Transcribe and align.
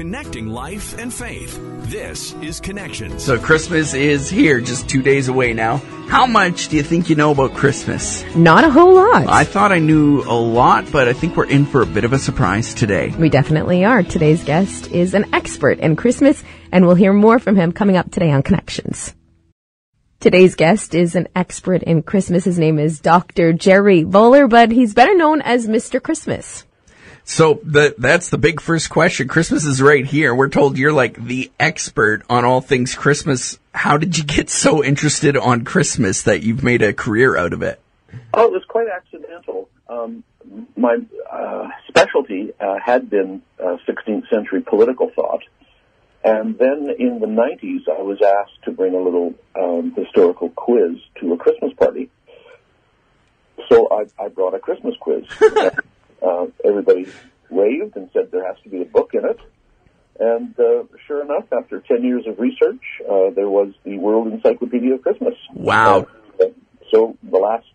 connecting 0.00 0.48
life 0.48 0.96
and 0.98 1.12
faith. 1.12 1.60
This 1.90 2.32
is 2.36 2.58
Connections. 2.58 3.22
So 3.22 3.38
Christmas 3.38 3.92
is 3.92 4.30
here, 4.30 4.58
just 4.58 4.88
two 4.88 5.02
days 5.02 5.28
away 5.28 5.52
now. 5.52 5.76
How 6.08 6.24
much 6.24 6.68
do 6.68 6.78
you 6.78 6.82
think 6.82 7.10
you 7.10 7.16
know 7.16 7.32
about 7.32 7.52
Christmas? 7.52 8.24
Not 8.34 8.64
a 8.64 8.70
whole 8.70 8.94
lot. 8.94 9.26
I 9.28 9.44
thought 9.44 9.72
I 9.72 9.78
knew 9.78 10.22
a 10.22 10.32
lot, 10.32 10.90
but 10.90 11.06
I 11.06 11.12
think 11.12 11.36
we're 11.36 11.44
in 11.44 11.66
for 11.66 11.82
a 11.82 11.86
bit 11.86 12.04
of 12.04 12.14
a 12.14 12.18
surprise 12.18 12.72
today. 12.72 13.10
we 13.10 13.28
definitely 13.28 13.84
are. 13.84 14.02
Today's 14.02 14.42
guest 14.42 14.90
is 14.90 15.12
an 15.12 15.34
expert 15.34 15.80
in 15.80 15.96
Christmas, 15.96 16.42
and 16.72 16.86
we'll 16.86 16.94
hear 16.94 17.12
more 17.12 17.38
from 17.38 17.56
him 17.56 17.70
coming 17.70 17.98
up 17.98 18.10
today 18.10 18.30
on 18.30 18.42
Connections. 18.42 19.14
Today's 20.18 20.54
guest 20.54 20.94
is 20.94 21.14
an 21.14 21.28
expert 21.36 21.82
in 21.82 22.02
Christmas. 22.04 22.44
His 22.44 22.58
name 22.58 22.78
is 22.78 23.00
Dr. 23.00 23.52
Gerry 23.52 24.04
Bowler, 24.04 24.48
but 24.48 24.70
he's 24.70 24.94
better 24.94 25.14
known 25.14 25.42
as 25.42 25.68
Mr. 25.68 26.02
Christmas. 26.02 26.64
So 27.30 27.60
the, 27.62 27.94
that's 27.96 28.30
the 28.30 28.38
big 28.38 28.60
first 28.60 28.90
question. 28.90 29.28
Christmas 29.28 29.64
is 29.64 29.80
right 29.80 30.04
here. 30.04 30.34
We're 30.34 30.48
told 30.48 30.76
you're 30.76 30.92
like 30.92 31.14
the 31.14 31.52
expert 31.60 32.24
on 32.28 32.44
all 32.44 32.60
things 32.60 32.96
Christmas. 32.96 33.56
How 33.72 33.98
did 33.98 34.18
you 34.18 34.24
get 34.24 34.50
so 34.50 34.82
interested 34.82 35.36
on 35.36 35.64
Christmas 35.64 36.22
that 36.22 36.42
you've 36.42 36.64
made 36.64 36.82
a 36.82 36.92
career 36.92 37.36
out 37.36 37.52
of 37.52 37.62
it? 37.62 37.80
Oh, 38.34 38.46
it 38.46 38.50
was 38.50 38.64
quite 38.66 38.88
accidental. 38.88 39.68
Um, 39.88 40.24
my 40.76 40.96
uh, 41.30 41.68
specialty 41.86 42.50
uh, 42.58 42.80
had 42.84 43.08
been 43.08 43.42
uh, 43.62 43.76
16th 43.88 44.28
century 44.28 44.62
political 44.62 45.10
thought. 45.14 45.44
And 46.24 46.58
then 46.58 46.92
in 46.98 47.20
the 47.20 47.28
90s, 47.28 47.88
I 47.88 48.02
was 48.02 48.20
asked 48.20 48.60
to 48.64 48.72
bring 48.72 48.92
a 48.92 49.00
little 49.00 49.34
um, 49.54 49.94
historical 49.96 50.48
quiz 50.48 50.96
to 51.20 51.32
a 51.34 51.36
Christmas 51.36 51.74
party. 51.74 52.10
So 53.68 53.86
I, 53.88 54.24
I 54.24 54.26
brought 54.26 54.54
a 54.54 54.58
Christmas 54.58 54.96
quiz. 54.98 55.26
uh, 56.22 56.46
everybody 56.64 57.06
waved 57.48 57.96
and 57.96 58.10
said 58.12 58.30
there 58.30 58.46
has 58.46 58.56
to 58.62 58.68
be 58.68 58.82
a 58.82 58.84
book 58.84 59.14
in 59.14 59.24
it. 59.24 59.38
And 60.18 60.58
uh, 60.60 60.84
sure 61.06 61.22
enough, 61.22 61.44
after 61.52 61.80
10 61.80 62.04
years 62.04 62.26
of 62.26 62.38
research, 62.38 62.82
uh, 63.08 63.30
there 63.30 63.48
was 63.48 63.72
the 63.84 63.96
World 63.96 64.28
Encyclopedia 64.28 64.94
of 64.94 65.02
Christmas. 65.02 65.34
Wow. 65.54 66.08
Uh, 66.38 66.46
so 66.90 67.16
the 67.22 67.38
last 67.38 67.66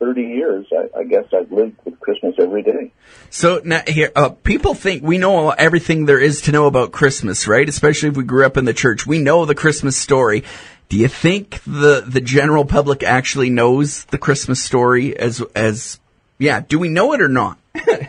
30 0.00 0.22
years, 0.22 0.66
I, 0.72 0.98
I 0.98 1.04
guess 1.04 1.26
I've 1.32 1.52
lived 1.52 1.76
with 1.84 2.00
Christmas 2.00 2.34
every 2.40 2.64
day. 2.64 2.92
So 3.30 3.60
now 3.64 3.82
here, 3.86 4.10
uh, 4.16 4.30
people 4.30 4.74
think 4.74 5.04
we 5.04 5.16
know 5.18 5.50
everything 5.50 6.06
there 6.06 6.18
is 6.18 6.42
to 6.42 6.52
know 6.52 6.66
about 6.66 6.90
Christmas, 6.90 7.46
right? 7.46 7.68
Especially 7.68 8.08
if 8.08 8.16
we 8.16 8.24
grew 8.24 8.44
up 8.44 8.56
in 8.56 8.64
the 8.64 8.74
church. 8.74 9.06
We 9.06 9.20
know 9.20 9.44
the 9.44 9.54
Christmas 9.54 9.96
story. 9.96 10.42
Do 10.88 10.98
you 10.98 11.08
think 11.08 11.62
the 11.64 12.04
the 12.06 12.20
general 12.20 12.64
public 12.64 13.02
actually 13.02 13.48
knows 13.48 14.04
the 14.06 14.18
Christmas 14.18 14.60
story 14.60 15.16
as 15.16 15.40
as 15.54 16.00
yeah? 16.36 16.60
Do 16.60 16.80
we 16.80 16.88
know 16.88 17.12
it 17.14 17.22
or 17.22 17.28
not? 17.28 17.58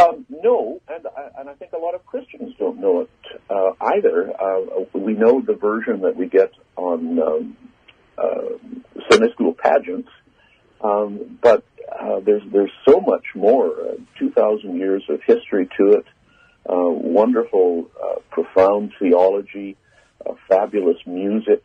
Um, 0.00 0.24
no, 0.30 0.80
and 0.88 1.06
I, 1.06 1.40
and 1.40 1.50
I 1.50 1.54
think 1.54 1.72
a 1.72 1.78
lot 1.78 1.94
of 1.94 2.06
Christians 2.06 2.54
don't 2.58 2.80
know 2.80 3.02
it 3.02 3.10
uh, 3.50 3.72
either. 3.96 4.30
Uh, 4.40 4.84
we 4.94 5.12
know 5.12 5.42
the 5.42 5.54
version 5.54 6.00
that 6.02 6.16
we 6.16 6.26
get 6.26 6.52
on 6.76 7.20
um, 7.20 7.56
uh, 8.16 8.56
Sunday 9.10 9.30
school 9.32 9.52
pageants, 9.52 10.08
um, 10.82 11.38
but 11.42 11.64
uh, 12.00 12.20
there's 12.20 12.42
there's 12.50 12.70
so 12.88 13.00
much 13.00 13.24
more. 13.34 13.68
Uh, 13.68 13.94
Two 14.18 14.30
thousand 14.30 14.76
years 14.76 15.02
of 15.08 15.20
history 15.26 15.68
to 15.78 15.92
it. 15.94 16.04
Uh, 16.68 16.88
wonderful, 16.88 17.90
uh, 18.02 18.20
profound 18.30 18.92
theology, 18.98 19.76
uh, 20.24 20.34
fabulous 20.48 20.98
music, 21.06 21.62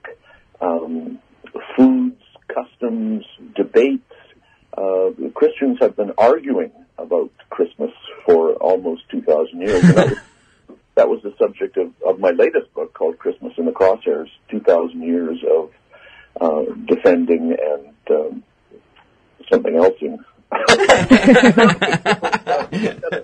um, 0.61 1.19
foods, 1.75 2.21
customs, 2.47 3.25
debates. 3.55 4.03
Uh, 4.77 5.11
Christians 5.33 5.77
have 5.81 5.95
been 5.95 6.11
arguing 6.17 6.71
about 6.97 7.31
Christmas 7.49 7.91
for 8.25 8.53
almost 8.53 9.03
2,000 9.09 9.61
years. 9.61 9.83
And 9.83 9.93
that, 9.95 10.09
was, 10.09 10.17
that 10.95 11.09
was 11.09 11.21
the 11.23 11.33
subject 11.38 11.77
of, 11.77 11.91
of 12.05 12.19
my 12.19 12.31
latest 12.31 12.73
book 12.73 12.93
called 12.93 13.19
Christmas 13.19 13.53
in 13.57 13.65
the 13.65 13.71
Crosshairs 13.71 14.29
2,000 14.49 15.01
Years 15.01 15.39
of 15.49 15.71
uh, 16.41 16.73
Defending 16.88 17.55
and 17.59 17.93
um, 18.09 18.43
something 19.51 19.75
else 19.75 19.95
in. 20.01 20.23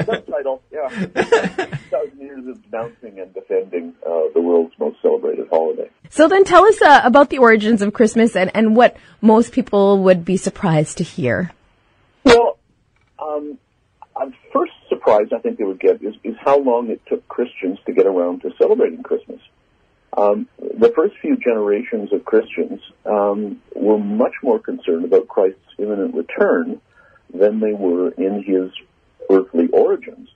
subtitle, 0.05 0.61
yeah. 0.71 0.89
2,000 0.89 2.19
Years 2.19 2.47
of 2.47 2.63
Denouncing 2.69 3.19
and 3.19 3.33
Defending 3.33 3.93
uh, 4.05 4.23
the 4.33 4.41
World's 4.41 4.73
Most 4.79 5.01
Celebrated 5.01 5.47
Holiday. 5.49 5.89
So 6.09 6.27
then 6.27 6.43
tell 6.43 6.65
us 6.65 6.81
uh, 6.81 7.01
about 7.03 7.29
the 7.29 7.37
origins 7.37 7.81
of 7.81 7.93
Christmas 7.93 8.35
and, 8.35 8.51
and 8.53 8.75
what 8.75 8.97
most 9.21 9.53
people 9.53 9.99
would 10.03 10.25
be 10.25 10.37
surprised 10.37 10.97
to 10.97 11.03
hear. 11.03 11.51
Well, 12.23 12.57
um, 13.35 13.57
the 14.15 14.33
first 14.53 14.73
surprise 14.89 15.27
I 15.35 15.39
think 15.39 15.57
they 15.57 15.63
would 15.63 15.79
get 15.79 16.01
is, 16.01 16.15
is 16.23 16.35
how 16.39 16.59
long 16.59 16.89
it 16.89 17.01
took 17.07 17.27
Christians 17.27 17.79
to 17.85 17.93
get 17.93 18.05
around 18.05 18.41
to 18.41 18.51
celebrating 18.57 19.03
Christmas. 19.03 19.39
Um, 20.15 20.47
the 20.59 20.91
first 20.95 21.15
few 21.21 21.37
generations 21.37 22.11
of 22.11 22.25
Christians 22.25 22.81
um, 23.05 23.61
were 23.75 23.97
much 23.97 24.33
more 24.43 24.59
concerned 24.59 25.05
about 25.05 25.27
Christ's 25.27 25.59
imminent 25.77 26.13
return 26.15 26.81
than 27.33 27.61
they 27.61 27.71
were 27.71 28.09
in 28.11 28.43
his 28.43 28.71
earthly 29.29 29.67
origins. 29.71 30.27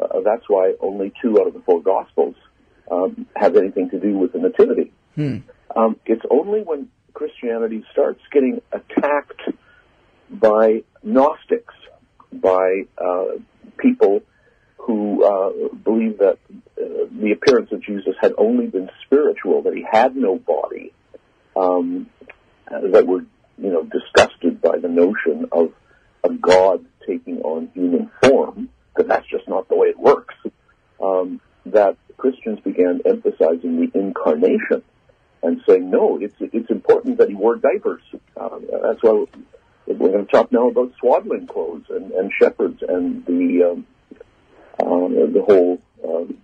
Uh, 0.00 0.20
that's 0.24 0.48
why 0.48 0.74
only 0.80 1.12
two 1.20 1.40
out 1.40 1.48
of 1.48 1.54
the 1.54 1.60
four 1.60 1.82
Gospels 1.82 2.36
um, 2.90 3.26
have 3.34 3.56
anything 3.56 3.90
to 3.90 3.98
do 3.98 4.16
with 4.16 4.32
the 4.32 4.38
Nativity. 4.38 4.92
Um, 5.74 5.96
it's 6.06 6.24
only 6.30 6.60
when 6.60 6.88
Christianity 7.12 7.84
starts 7.90 8.20
getting 8.32 8.60
attacked 8.70 9.42
by 10.30 10.84
Gnostics, 11.02 11.74
by 12.40 12.82
uh, 12.98 13.26
people 13.78 14.22
who 14.78 15.24
uh, 15.24 15.68
believe 15.82 16.18
that 16.18 16.38
uh, 16.50 17.06
the 17.10 17.32
appearance 17.32 17.72
of 17.72 17.82
Jesus 17.82 18.14
had 18.20 18.32
only 18.36 18.66
been 18.66 18.90
spiritual, 19.04 19.62
that 19.62 19.74
he 19.74 19.84
had 19.90 20.14
no 20.16 20.38
body, 20.38 20.92
um, 21.56 22.08
uh, 22.70 22.80
that 22.92 23.06
were 23.06 23.24
you 23.58 23.70
know 23.70 23.84
disgusted 23.84 24.60
by 24.60 24.78
the 24.78 24.88
notion 24.88 25.46
of 25.52 25.72
a 26.24 26.30
God 26.30 26.84
taking 27.06 27.40
on 27.42 27.70
human 27.74 28.10
form, 28.22 28.68
that 28.96 29.08
that's 29.08 29.26
just 29.28 29.48
not 29.48 29.68
the 29.68 29.76
way 29.76 29.88
it 29.88 29.98
works. 29.98 30.34
Um, 31.02 31.40
that 31.66 31.96
Christians 32.16 32.60
began 32.60 33.00
emphasizing 33.06 33.80
the 33.80 33.98
incarnation 33.98 34.82
and 35.42 35.62
saying, 35.66 35.90
no, 35.90 36.18
it's 36.20 36.34
it's 36.40 36.70
important 36.70 37.18
that 37.18 37.28
he 37.28 37.34
wore 37.34 37.56
diapers. 37.56 38.02
Um, 38.36 38.66
that's 38.82 39.02
why 39.02 39.24
we're 39.86 40.10
going 40.10 40.26
to 40.26 40.32
talk 40.32 40.50
now 40.52 40.68
about 40.68 40.92
swaddling 40.98 41.46
clothes 41.46 41.84
and, 41.90 42.10
and 42.12 42.30
shepherds 42.40 42.82
and 42.86 43.24
the 43.26 43.70
um, 43.70 43.86
uh, 44.80 45.26
the 45.32 45.42
whole 45.46 45.80
um, 46.04 46.38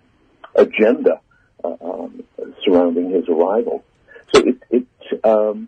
agenda 0.55 1.19
uh, 1.63 1.75
um, 1.81 2.23
surrounding 2.63 3.11
his 3.11 3.27
arrival. 3.27 3.83
So 4.33 4.43
it 4.45 4.57
it 4.69 5.25
um, 5.25 5.67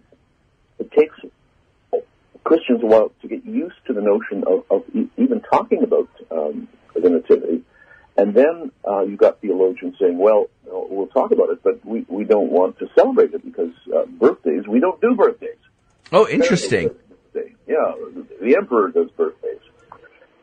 it 0.80 0.92
takes 0.92 1.16
Christians 2.44 2.84
a 2.84 2.86
while 2.86 3.12
to 3.22 3.28
get 3.28 3.46
used 3.46 3.76
to 3.88 3.94
the 3.94 4.02
notion 4.02 4.44
of, 4.46 4.66
of 4.70 4.84
even 5.18 5.42
talking 5.42 5.84
about 5.84 6.10
um, 6.32 6.68
the 6.94 7.10
nativity. 7.10 7.64
And 8.16 8.36
then 8.36 8.72
uh, 8.88 9.02
you've 9.02 9.20
got 9.20 9.42
theologians 9.42 9.96
saying, 10.00 10.18
well, 10.18 10.50
we'll 10.66 11.08
talk 11.08 11.32
about 11.32 11.50
it, 11.50 11.64
but 11.64 11.84
we, 11.86 12.06
we 12.08 12.26
don't 12.26 12.52
want 12.52 12.78
to 12.80 12.90
celebrate 12.96 13.34
it 13.34 13.44
because 13.44 13.74
uh, 13.96 14.06
birthdays, 14.06 14.68
we 14.68 14.80
don't 14.80 15.02
do 15.02 15.16
birthdays. 15.16 15.58
Oh, 16.12 16.28
interesting. 16.28 16.92
The 18.44 18.58
emperor 18.58 18.90
does 18.90 19.10
birthdays. 19.12 19.62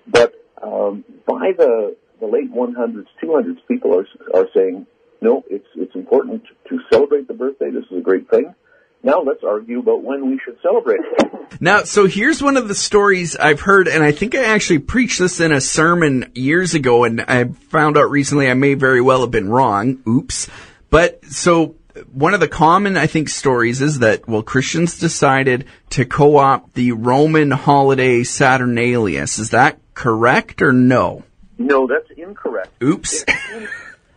But 0.06 0.34
um, 0.62 1.04
by 1.26 1.52
the, 1.56 1.96
the 2.18 2.26
late 2.26 2.52
100s, 2.52 3.06
200s, 3.22 3.58
people 3.68 3.94
are, 3.94 4.06
are 4.34 4.46
saying, 4.54 4.86
no, 5.20 5.44
it's, 5.50 5.66
it's 5.76 5.94
important 5.94 6.44
to 6.68 6.78
celebrate 6.90 7.28
the 7.28 7.34
birthday. 7.34 7.70
This 7.70 7.84
is 7.90 7.98
a 7.98 8.00
great 8.00 8.30
thing. 8.30 8.54
Now 9.02 9.22
let's 9.22 9.42
argue 9.44 9.80
about 9.80 10.02
when 10.02 10.30
we 10.30 10.40
should 10.44 10.58
celebrate 10.62 11.00
it. 11.00 11.60
Now, 11.60 11.82
so 11.82 12.06
here's 12.06 12.42
one 12.42 12.56
of 12.56 12.68
the 12.68 12.74
stories 12.74 13.36
I've 13.36 13.60
heard, 13.60 13.88
and 13.88 14.04
I 14.04 14.12
think 14.12 14.34
I 14.34 14.44
actually 14.44 14.78
preached 14.78 15.18
this 15.18 15.40
in 15.40 15.52
a 15.52 15.60
sermon 15.60 16.30
years 16.34 16.74
ago, 16.74 17.04
and 17.04 17.20
I 17.20 17.44
found 17.44 17.98
out 17.98 18.10
recently 18.10 18.48
I 18.48 18.54
may 18.54 18.74
very 18.74 19.00
well 19.00 19.22
have 19.22 19.30
been 19.30 19.48
wrong. 19.48 19.98
Oops. 20.08 20.48
But 20.91 21.24
so 21.26 21.74
one 22.12 22.34
of 22.34 22.41
the 22.41 22.48
common, 22.48 22.97
I 22.97 23.06
think, 23.06 23.28
stories 23.28 23.80
is 23.80 24.00
that, 24.00 24.28
well, 24.28 24.42
Christians 24.42 24.98
decided 24.98 25.66
to 25.91 26.04
co-opt 26.04 26.74
the 26.74 26.92
Roman 26.92 27.50
holiday 27.50 28.20
Saturnalius. 28.20 29.38
Is 29.38 29.50
that 29.50 29.78
correct 29.94 30.62
or 30.62 30.72
no? 30.72 31.24
No, 31.58 31.86
that's 31.86 32.10
incorrect. 32.16 32.70
Oops. 32.82 33.24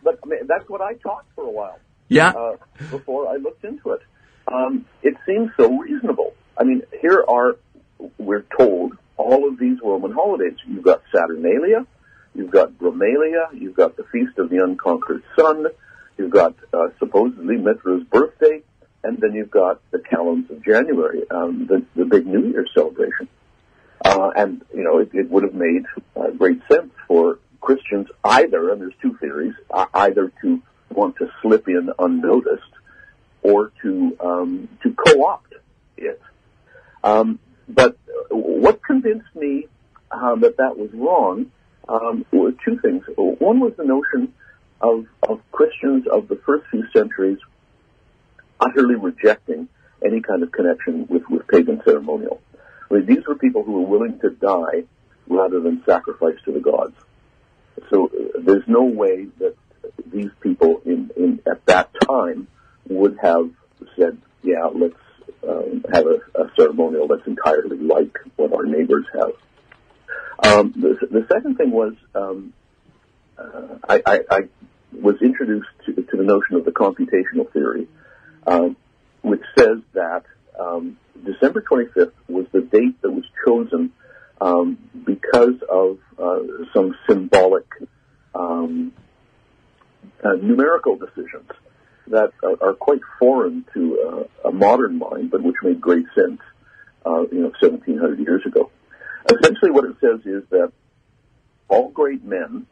But 0.04 0.20
I 0.24 0.28
mean, 0.28 0.48
that's 0.48 0.68
what 0.70 0.82
I 0.82 0.94
taught 0.96 1.26
for 1.36 1.46
a 1.46 1.52
while. 1.52 1.80
Yeah. 2.10 2.30
uh, 2.30 2.58
before 2.92 3.28
I 3.28 3.38
looked 3.38 3.64
into 3.64 3.92
it. 3.92 4.02
Um, 4.48 4.86
it 5.02 5.16
seems 5.26 5.52
so 5.58 5.78
reasonable. 5.78 6.34
I 6.58 6.64
mean, 6.64 6.84
here 7.02 7.24
are, 7.28 7.58
we're 8.18 8.46
told, 8.58 8.98
all 9.18 9.48
of 9.48 9.58
these 9.58 9.78
Roman 9.84 10.12
holidays. 10.12 10.56
You've 10.68 10.84
got 10.84 11.02
Saturnalia, 11.14 11.86
you've 12.36 12.52
got 12.52 12.72
Brumalia, 12.74 13.48
you've 13.54 13.76
got 13.76 13.96
the 13.96 14.04
Feast 14.06 14.38
of 14.38 14.50
the 14.50 14.58
Unconquered 14.58 15.24
Sun, 15.36 15.68
you've 16.18 16.32
got 16.32 16.56
uh, 16.74 16.88
supposedly 17.00 17.58
Mithra's 17.58 18.04
birthday, 18.04 18.62
and 19.04 19.18
then 19.20 19.34
you've 19.34 19.52
got 19.52 19.82
the 19.92 20.00
Calends 20.00 20.50
of 20.50 20.64
January, 20.64 21.30
um, 21.30 21.68
the, 21.68 21.84
the 21.96 22.06
big 22.06 22.26
New 22.26 22.48
Year 22.48 22.66
celebration. 22.74 23.28
Uh, 24.06 24.32
and, 24.36 24.64
you 24.74 24.84
know, 24.84 25.00
it, 25.00 25.10
it 25.14 25.30
would 25.30 25.44
have 25.44 25.54
made 25.54 25.86
uh, 26.16 26.30
great 26.32 26.62
sense 26.72 26.92
for 27.08 27.40
Christians 27.62 28.08
either, 28.24 28.72
and 28.72 28.82
there's 28.82 28.94
two 29.02 29.18
theories, 29.18 29.54
uh, 29.72 29.86
either 29.94 30.32
to 30.42 30.62
want 30.92 31.16
to 31.18 31.30
slip 31.42 31.68
in 31.68 31.90
unnoticed 31.98 32.62
or 33.42 33.72
to 33.82 34.18
um, 34.20 34.70
to 34.84 34.94
co-opt 34.94 35.54
it. 35.98 36.22
Um, 37.04 37.40
but 37.68 37.98
what 38.30 38.84
convinced 38.84 39.34
me 39.36 39.68
uh, 40.12 40.36
that 40.36 40.58
that 40.58 40.78
was 40.78 40.90
wrong 40.94 41.52
um, 41.88 42.26
were 42.32 42.54
two 42.66 42.80
things. 42.80 43.04
One 43.18 43.60
was 43.60 43.74
the 43.78 43.84
notion 43.84 44.34
of, 44.84 45.08
of 45.24 45.42
Christians 45.52 46.06
of 46.12 46.28
the 46.28 46.36
first 46.46 46.66
few 46.70 46.86
centuries 46.92 47.40
utterly 48.60 48.96
rejecting 48.96 49.68
any 50.06 50.22
kind 50.22 50.44
of 50.44 50.52
connection 50.52 51.08
with, 51.08 51.24
with 51.30 51.48
pagan 51.48 51.82
ceremonial. 51.86 52.42
I 52.92 52.96
mean, 52.96 53.06
these 53.06 53.26
were 53.26 53.36
people 53.36 53.64
who 53.64 53.82
were 53.82 53.88
willing 53.88 54.20
to 54.20 54.30
die 54.30 54.84
rather 55.28 55.60
than 55.62 55.84
sacrifice 55.86 56.36
to 56.46 56.52
the 56.52 56.60
gods. 56.60 56.96
So 57.90 58.08
uh, 58.08 58.40
there's 58.42 58.68
no 58.68 58.84
way 58.84 59.28
that 59.40 59.56
these 60.12 60.30
people 60.42 60.82
in, 60.86 61.10
in 61.16 61.40
at 61.50 61.66
that 61.66 61.90
time 62.08 62.48
would 62.88 63.18
have 63.22 63.50
said, 63.98 64.18
"Yeah, 64.44 64.66
let's 64.74 64.96
um, 65.48 65.84
have 65.92 66.06
a, 66.06 66.20
a, 66.36 66.52
ceremonial 66.56 67.08
that's 67.08 67.26
entirely 67.26 67.78
like 67.78 68.18
what 68.36 68.54
our 68.54 68.66
neighbors 68.66 69.06
have." 69.14 69.32
Um, 70.40 70.74
the, 70.76 70.98
the, 71.10 71.26
second 71.32 71.56
thing 71.56 71.72
was 71.72 71.94
um, 72.16 72.54
uh, 73.38 73.78
I, 73.88 74.02
I, 74.06 74.20
I, 74.30 74.40
was 75.02 75.16
introduced 75.22 75.70
to, 75.86 75.94
to, 75.94 76.18
the 76.18 76.24
notion 76.24 76.56
of 76.56 76.66
the 76.66 76.72
computational 76.72 77.52
theory, 77.52 77.88
um, 78.48 78.76
which 79.22 79.44
says 79.58 79.80
that 79.94 80.24
um, 80.60 80.98
December 81.26 81.62
25th 81.62 82.12
was 82.28 82.46
the 82.52 82.62
date 82.62 83.02
that 83.02 83.12
was 83.12 83.26
chosen 83.46 83.92
um, 84.42 84.78
because 85.06 85.62
of 85.70 86.00
uh, 86.20 86.40
some 86.74 86.96
symbolic 87.08 87.66
um, 88.36 88.92
uh, 90.24 90.34
numerical 90.34 90.96
decisions 90.96 91.50
that 92.08 92.32
are, 92.44 92.74
quite 92.74 93.02
foreign 93.18 93.66
to 93.74 94.28
uh, 94.46 94.50
a 94.50 94.52
modern 94.52 95.00
mind, 95.00 95.32
but 95.32 95.42
which 95.42 95.56
made 95.64 95.80
great 95.80 96.06
sense, 96.14 96.42
uh, 97.06 97.22
you 97.32 97.40
know, 97.40 97.52
1700 97.62 98.20
years 98.20 98.46
ago. 98.46 98.70
Essentially, 99.30 99.72
what 99.72 99.86
it 99.86 99.96
says 100.02 100.20
is 100.26 100.44
that 100.50 100.72
all 101.70 101.90
great 101.90 102.24
men 102.24 102.66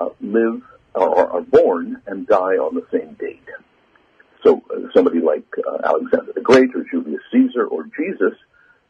uh, 0.00 0.10
live 0.20 0.62
or 0.94 1.30
are 1.30 1.40
born 1.40 2.00
and 2.06 2.26
die 2.26 2.56
on 2.56 2.74
the 2.74 2.86
same 2.92 3.14
date. 3.14 3.42
So, 4.44 4.62
uh, 4.70 4.88
somebody 4.94 5.20
like 5.20 5.46
uh, 5.58 5.78
Alexander 5.84 6.32
the 6.34 6.40
Great 6.40 6.70
or 6.74 6.84
Julius 6.90 7.22
Caesar 7.32 7.64
or 7.66 7.84
Jesus 7.84 8.38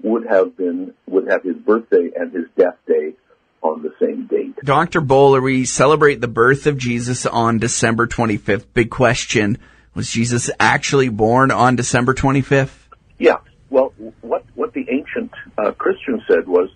would 0.02 0.26
have 0.26 0.56
been 0.56 0.94
would 1.06 1.28
have 1.28 1.42
his 1.42 1.56
birthday 1.56 2.10
and 2.14 2.32
his 2.32 2.46
death 2.56 2.76
day 2.86 3.14
on 3.62 3.82
the 3.82 3.94
same 4.00 4.26
date. 4.26 4.56
Dr. 4.62 5.00
Bowler, 5.00 5.40
we 5.40 5.64
celebrate 5.64 6.20
the 6.20 6.28
birth 6.28 6.66
of 6.66 6.76
Jesus 6.76 7.24
on 7.24 7.58
December 7.58 8.06
25th. 8.06 8.66
Big 8.74 8.90
question. 8.90 9.58
Was 9.94 10.10
Jesus 10.10 10.50
actually 10.60 11.08
born 11.08 11.50
on 11.50 11.76
December 11.76 12.14
25th? 12.14 12.74
Yeah. 13.18 13.38
Well, 13.70 13.94
what, 14.20 14.44
what 14.54 14.74
the 14.74 14.86
ancient 14.90 15.32
uh, 15.56 15.72
Christians 15.72 16.22
said 16.28 16.46
was 16.46 16.68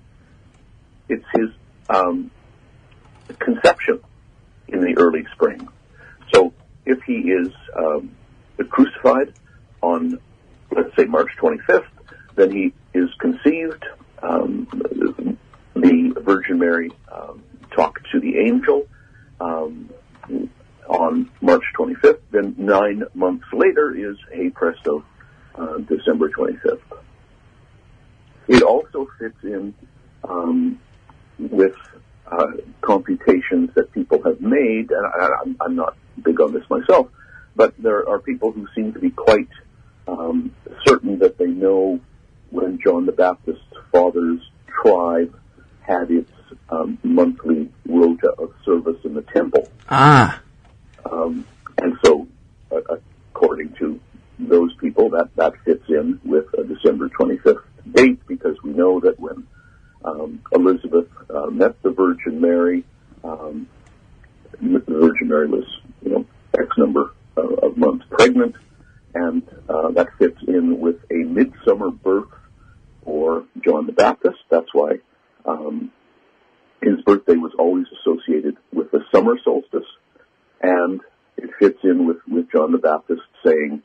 it's 1.08 1.25
his 1.34 1.50
um, 1.90 2.30
conception 3.38 4.00
in 4.68 4.80
the 4.80 4.96
early 4.98 5.24
spring. 5.34 5.68
So 6.34 6.52
if 6.84 7.02
he 7.02 7.14
is 7.14 7.52
um, 7.76 8.14
crucified 8.70 9.32
on, 9.82 10.18
let's 10.74 10.94
say, 10.96 11.04
March 11.04 11.30
25th, 11.40 11.84
then 12.36 12.50
he 12.50 12.72
is 12.94 13.10
conceived. 13.18 13.84
Um, 14.22 14.68
the 15.74 16.20
Virgin 16.20 16.58
Mary 16.58 16.90
um, 17.12 17.42
talked 17.74 18.06
to 18.12 18.20
the 18.20 18.38
angel 18.38 18.84
um, 19.40 19.90
on 20.88 21.30
March 21.40 21.64
25th. 21.78 22.20
Then 22.30 22.54
nine 22.58 23.04
months 23.14 23.46
later 23.52 23.94
is 23.94 24.16
Hey 24.32 24.50
Presto, 24.50 25.04
uh, 25.54 25.78
December 25.78 26.30
25th. 26.30 26.80
It 28.48 28.62
also 28.62 29.06
fits 29.18 29.36
in 29.42 29.74
um, 30.24 30.80
with 31.38 31.74
uh, 32.30 32.52
computations 32.80 33.70
that 33.75 33.92
people 33.92 34.22
have 34.22 34.40
made, 34.40 34.90
and 34.90 35.06
I, 35.06 35.64
am 35.64 35.76
not 35.76 35.96
big 36.22 36.40
on 36.40 36.52
this 36.52 36.69
myself, 36.69 37.08
but 37.56 37.75
there 37.78 38.08
are 38.08 38.19
people 38.19 38.52
who 38.52 38.66
seem 38.75 38.92
to 38.92 38.98
be 38.98 39.10
quite 39.10 39.48
um, 40.06 40.54
certain 40.86 41.19
that 41.19 41.38
they 41.38 41.46
know 41.46 42.00
when 42.50 42.78
John 42.82 43.06
the 43.06 43.12
Baptist's 43.12 43.62
father's 43.92 44.40
tribe 44.82 45.38
had 45.80 46.10
its 46.10 46.30
um, 46.70 46.98
monthly 47.02 47.70
rota 47.86 48.30
of 48.38 48.52
service 48.64 48.98
in 49.04 49.14
the 49.14 49.22
temple. 49.22 49.69
Ah. 49.90 50.40
Um, 51.10 51.46
and 51.78 51.96
so, 52.04 52.26
uh, 52.70 52.96
according 53.34 53.72
to 53.75 53.98
those 54.38 54.75
people, 54.76 55.10
that, 55.10 55.34
that 55.36 55.54
fits 55.64 55.84
in 55.88 56.20
with 56.25 56.46
a 56.58 56.64
December 56.64 57.08
25th 57.08 57.62
date 57.92 58.20
because 58.26 58.56
we 58.62 58.70
know 58.72 59.00
that 59.00 59.19
when 59.19 59.46
um, 60.04 60.42
Elizabeth 60.52 61.08
uh, 61.30 61.46
met 61.46 61.80
the 61.82 61.90
Virgin 61.90 62.40
Mary, 62.40 62.84
um, 63.24 63.68
the 64.60 64.82
Virgin 64.86 65.28
Mary 65.28 65.46
was, 65.48 65.64
you 66.02 66.10
know, 66.10 66.26
X 66.58 66.66
number 66.76 67.12
of, 67.36 67.52
of 67.58 67.76
months 67.76 68.04
pregnant, 68.10 68.54
and 69.14 69.42
uh, 69.68 69.90
that 69.92 70.08
fits 70.18 70.38
in 70.46 70.80
with 70.80 70.96
a 71.10 71.24
midsummer 71.24 71.90
birth 71.90 72.28
for 73.04 73.44
John 73.64 73.86
the 73.86 73.92
Baptist. 73.92 74.38
That's 74.50 74.72
why 74.72 74.98
um, 75.44 75.92
his 76.82 77.00
birthday 77.02 77.36
was 77.36 77.52
always 77.58 77.86
associated 78.00 78.56
with 78.72 78.90
the 78.90 79.00
summer 79.12 79.36
solstice, 79.44 79.88
and 80.62 81.00
it 81.36 81.50
fits 81.58 81.78
in 81.84 82.06
with, 82.06 82.18
with 82.28 82.50
John 82.50 82.72
the 82.72 82.78
Baptist 82.78 83.22
saying, 83.44 83.82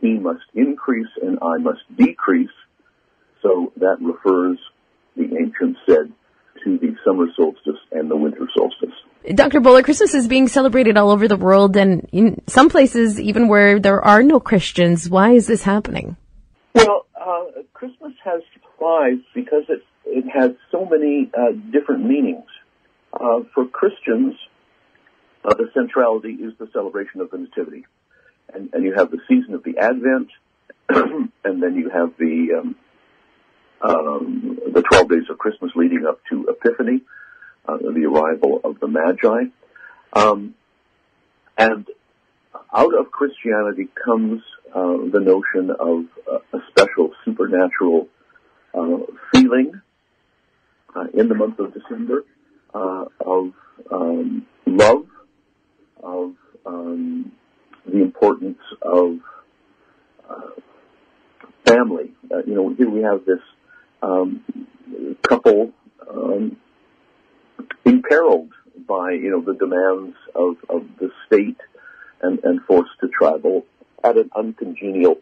he 0.00 0.14
must 0.14 0.44
increase 0.54 1.08
and 1.20 1.38
I 1.42 1.58
must 1.58 1.80
decrease. 1.96 2.50
So 3.42 3.72
that 3.76 3.96
refers, 4.00 4.58
the 5.16 5.24
ancients 5.24 5.80
said, 5.86 6.12
to 6.64 6.78
the 6.78 6.94
summer 7.04 7.26
solstice 7.36 7.80
and 7.92 8.10
the 8.10 8.16
winter 8.16 8.48
solstice. 8.56 8.94
Bowler, 9.68 9.82
Christmas 9.82 10.14
is 10.14 10.26
being 10.26 10.48
celebrated 10.48 10.96
all 10.96 11.10
over 11.10 11.28
the 11.28 11.36
world 11.36 11.76
and 11.76 12.08
in 12.10 12.40
some 12.46 12.70
places 12.70 13.20
even 13.20 13.48
where 13.48 13.78
there 13.78 14.02
are 14.02 14.22
no 14.22 14.40
Christians. 14.40 15.10
Why 15.10 15.32
is 15.32 15.46
this 15.46 15.62
happening? 15.62 16.16
Well, 16.74 17.04
uh, 17.14 17.44
Christmas 17.74 18.14
has 18.24 18.40
surprise 18.54 19.18
because 19.34 19.64
it, 19.68 19.82
it 20.06 20.24
has 20.32 20.52
so 20.72 20.86
many 20.86 21.30
uh, 21.36 21.52
different 21.70 22.06
meanings. 22.06 22.46
Uh, 23.12 23.40
for 23.54 23.66
Christians, 23.66 24.36
uh, 25.44 25.52
the 25.52 25.68
centrality 25.74 26.32
is 26.32 26.54
the 26.58 26.70
celebration 26.72 27.20
of 27.20 27.30
the 27.30 27.36
Nativity. 27.36 27.84
And, 28.54 28.70
and 28.72 28.82
you 28.82 28.94
have 28.94 29.10
the 29.10 29.20
season 29.28 29.52
of 29.52 29.64
the 29.64 29.76
Advent, 29.76 30.30
and 31.44 31.62
then 31.62 31.76
you 31.76 31.90
have 31.90 32.14
the 32.18 32.58
um, 32.58 32.76
um, 33.82 34.58
the 34.72 34.80
12 34.80 35.10
days 35.10 35.24
of 35.28 35.36
Christmas 35.36 35.72
leading 35.76 36.06
up 36.06 36.20
to 36.30 36.48
Epiphany, 36.48 37.02
uh, 37.68 37.76
the 37.76 38.06
arrival 38.06 38.62
of 38.64 38.80
the 38.80 38.88
Magi. 38.88 39.50
Um, 40.12 40.54
and 41.56 41.86
out 42.74 42.94
of 42.94 43.10
Christianity 43.10 43.88
comes 44.04 44.42
uh, 44.74 44.96
the 45.12 45.20
notion 45.20 45.70
of 45.70 46.04
uh, 46.30 46.38
a 46.56 46.60
special 46.70 47.12
supernatural 47.24 48.08
uh, 48.74 48.98
feeling 49.32 49.80
uh, 50.94 51.06
in 51.14 51.28
the 51.28 51.34
month 51.34 51.58
of 51.58 51.74
December 51.74 52.24
uh, 52.74 53.06
of 53.20 53.52
um, 53.90 54.46
love, 54.66 55.06
of 56.02 56.34
um, 56.66 57.32
the 57.86 58.02
importance 58.02 58.58
of 58.82 59.18
family. 61.64 62.12
you 62.46 62.54
know, 62.54 62.74
here 62.74 62.88
we 62.88 63.02
have 63.02 63.24
this 63.26 63.40
um, 64.02 64.42
couple 65.22 65.70
um, 66.10 66.56
imperiled 67.84 68.50
by 68.88 69.12
you 69.12 69.30
know 69.30 69.40
the 69.40 69.54
demands 69.54 70.16
of, 70.34 70.56
of 70.68 70.84
the 70.98 71.10
state 71.26 71.60
and, 72.20 72.40
and 72.42 72.62
forced 72.62 72.90
to 73.00 73.08
travel 73.08 73.64
at 74.02 74.16
an 74.16 74.30
uncongenial 74.34 75.18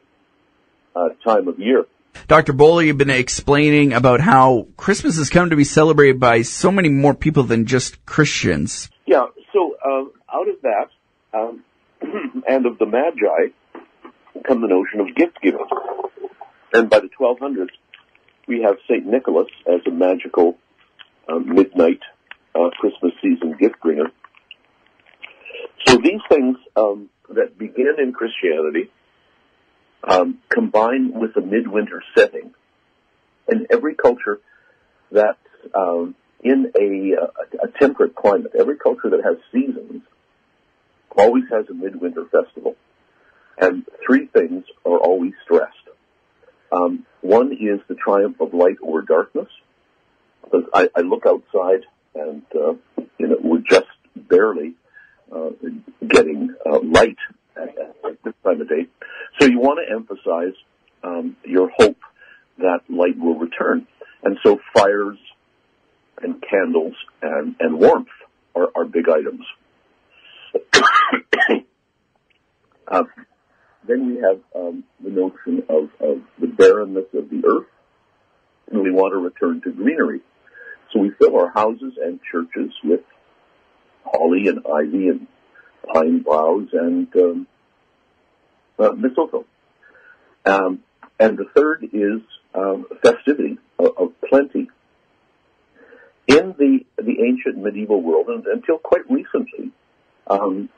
uh, 0.94 1.08
time 1.24 1.48
of 1.48 1.58
year. 1.58 1.84
Dr. 2.28 2.54
Bowler, 2.54 2.82
you've 2.82 2.96
been 2.96 3.10
explaining 3.10 3.92
about 3.92 4.20
how 4.20 4.68
Christmas 4.76 5.18
has 5.18 5.28
come 5.28 5.50
to 5.50 5.56
be 5.56 5.64
celebrated 5.64 6.18
by 6.18 6.42
so 6.42 6.72
many 6.72 6.88
more 6.88 7.14
people 7.14 7.42
than 7.42 7.66
just 7.66 8.04
Christians. 8.06 8.88
Yeah, 9.04 9.26
so 9.52 9.76
uh, 9.84 10.04
out 10.34 10.48
of 10.48 10.62
that 10.62 10.88
um, 11.34 11.62
and 12.48 12.66
of 12.66 12.78
the 12.78 12.86
Magi 12.86 13.52
come 14.46 14.60
the 14.60 14.68
notion 14.68 15.00
of 15.00 15.14
gift 15.14 15.38
giving. 15.42 15.60
And 16.72 16.88
by 16.88 17.00
the 17.00 17.10
1200s, 17.18 17.68
we 18.46 18.62
have 18.62 18.76
St. 18.88 19.04
Nicholas 19.06 19.48
as 19.66 19.80
a 19.86 19.90
magical 19.90 20.56
uh, 21.28 21.38
midnight 21.38 22.00
uh, 22.56 22.70
Christmas 22.78 23.12
season 23.22 23.56
gift 23.58 23.80
bringer. 23.80 24.10
So 25.86 25.98
these 25.98 26.20
things 26.28 26.56
um, 26.74 27.08
that 27.28 27.58
begin 27.58 27.94
in 27.98 28.12
Christianity 28.12 28.90
um, 30.04 30.38
combine 30.48 31.12
with 31.12 31.36
a 31.36 31.40
midwinter 31.40 32.02
setting, 32.16 32.54
and 33.48 33.66
every 33.70 33.94
culture 33.94 34.40
that's 35.10 35.38
um, 35.74 36.14
in 36.40 36.72
a, 36.78 37.12
a, 37.20 37.66
a 37.66 37.78
temperate 37.78 38.14
climate, 38.14 38.52
every 38.58 38.76
culture 38.76 39.10
that 39.10 39.22
has 39.24 39.36
seasons, 39.52 40.02
always 41.16 41.44
has 41.50 41.68
a 41.68 41.74
midwinter 41.74 42.24
festival. 42.26 42.76
And 43.58 43.86
three 44.06 44.26
things 44.26 44.64
are 44.84 44.98
always 44.98 45.32
stressed. 45.44 45.72
Um, 46.70 47.06
one 47.22 47.52
is 47.52 47.80
the 47.88 47.94
triumph 47.94 48.40
of 48.40 48.52
light 48.52 48.76
over 48.82 49.02
darkness. 49.02 49.48
I, 50.74 50.88
I 50.94 51.00
look 51.00 51.24
outside 51.26 51.84
and, 52.36 52.44
uh, 52.54 52.74
you 53.18 53.28
know, 53.28 53.36
we're 53.42 53.62
just 53.68 53.86
barely 54.14 54.74
uh, 55.32 55.50
getting 56.06 56.54
uh, 56.64 56.80
light 56.80 57.16
at, 57.56 57.68
at 57.68 58.22
this 58.24 58.34
time 58.44 58.60
of 58.60 58.68
day. 58.68 58.86
So 59.40 59.46
you 59.46 59.58
want 59.58 59.80
to 59.86 59.94
emphasize 59.94 60.54
um, 61.02 61.36
your 61.44 61.70
hope 61.76 61.98
that 62.58 62.80
light 62.88 63.18
will 63.18 63.38
return. 63.38 63.86
And 64.22 64.38
so 64.42 64.58
fires 64.74 65.18
and 66.22 66.42
candles 66.42 66.94
and, 67.22 67.56
and 67.60 67.78
warmth 67.78 68.08
are, 68.54 68.68
are 68.74 68.84
big 68.84 69.08
items. 69.08 69.44
then 73.86 74.06
we 74.06 74.16
have 74.16 74.40
um, 74.54 74.84
the 75.02 75.10
notion 75.10 75.62
of, 75.68 75.90
of 76.00 76.22
the 76.40 76.46
barrenness 76.46 77.06
of 77.14 77.30
the 77.30 77.42
earth, 77.46 77.66
and 78.70 78.82
we 78.82 78.90
want 78.90 79.12
to 79.12 79.18
return 79.18 79.60
to 79.62 79.70
greenery. 79.70 80.20
So 80.96 81.02
we 81.02 81.10
fill 81.10 81.36
our 81.36 81.50
houses 81.50 81.94
and 82.02 82.20
churches 82.32 82.72
with 82.82 83.00
holly 84.04 84.48
and 84.48 84.60
ivy 84.66 85.08
and 85.08 85.26
pine 85.92 86.22
boughs 86.22 86.68
and 86.72 87.14
um, 87.16 87.46
uh, 88.78 88.92
mistletoe. 88.92 89.44
Um, 90.46 90.80
and 91.20 91.36
the 91.36 91.44
third 91.54 91.84
is 91.92 92.22
um, 92.54 92.86
festivity 93.02 93.58
of, 93.78 93.88
of, 93.98 94.20
plenty. 94.26 94.70
In 96.28 96.54
the 96.58 96.80
the 96.96 97.22
ancient 97.26 97.58
medieval 97.58 98.00
world, 98.00 98.28
and 98.28 98.46
until 98.46 98.78
quite 98.78 99.08
recently, 99.10 99.72
um, 100.28 100.70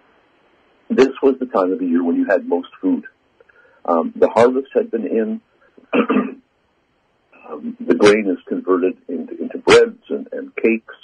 this 0.90 1.10
was 1.22 1.37
the 1.38 1.46
time 1.46 1.72
of 1.72 1.78
the 1.78 1.87
year 1.87 2.02
when 2.02 2.16
you 2.16 2.26
had 2.26 2.46
most 2.46 2.68
food. 2.80 3.04
Um, 3.84 4.12
the 4.16 4.28
harvest 4.28 4.68
had 4.75 4.90
been 4.90 5.06
in. 5.06 5.40
um, 7.49 7.76
the 7.81 7.95
grain 7.95 8.28
is 8.28 8.38
converted 8.47 8.97
into, 9.09 9.37
into 9.40 9.59
breads 9.59 10.02
and, 10.09 10.28
and 10.33 10.55
cakes 10.57 10.95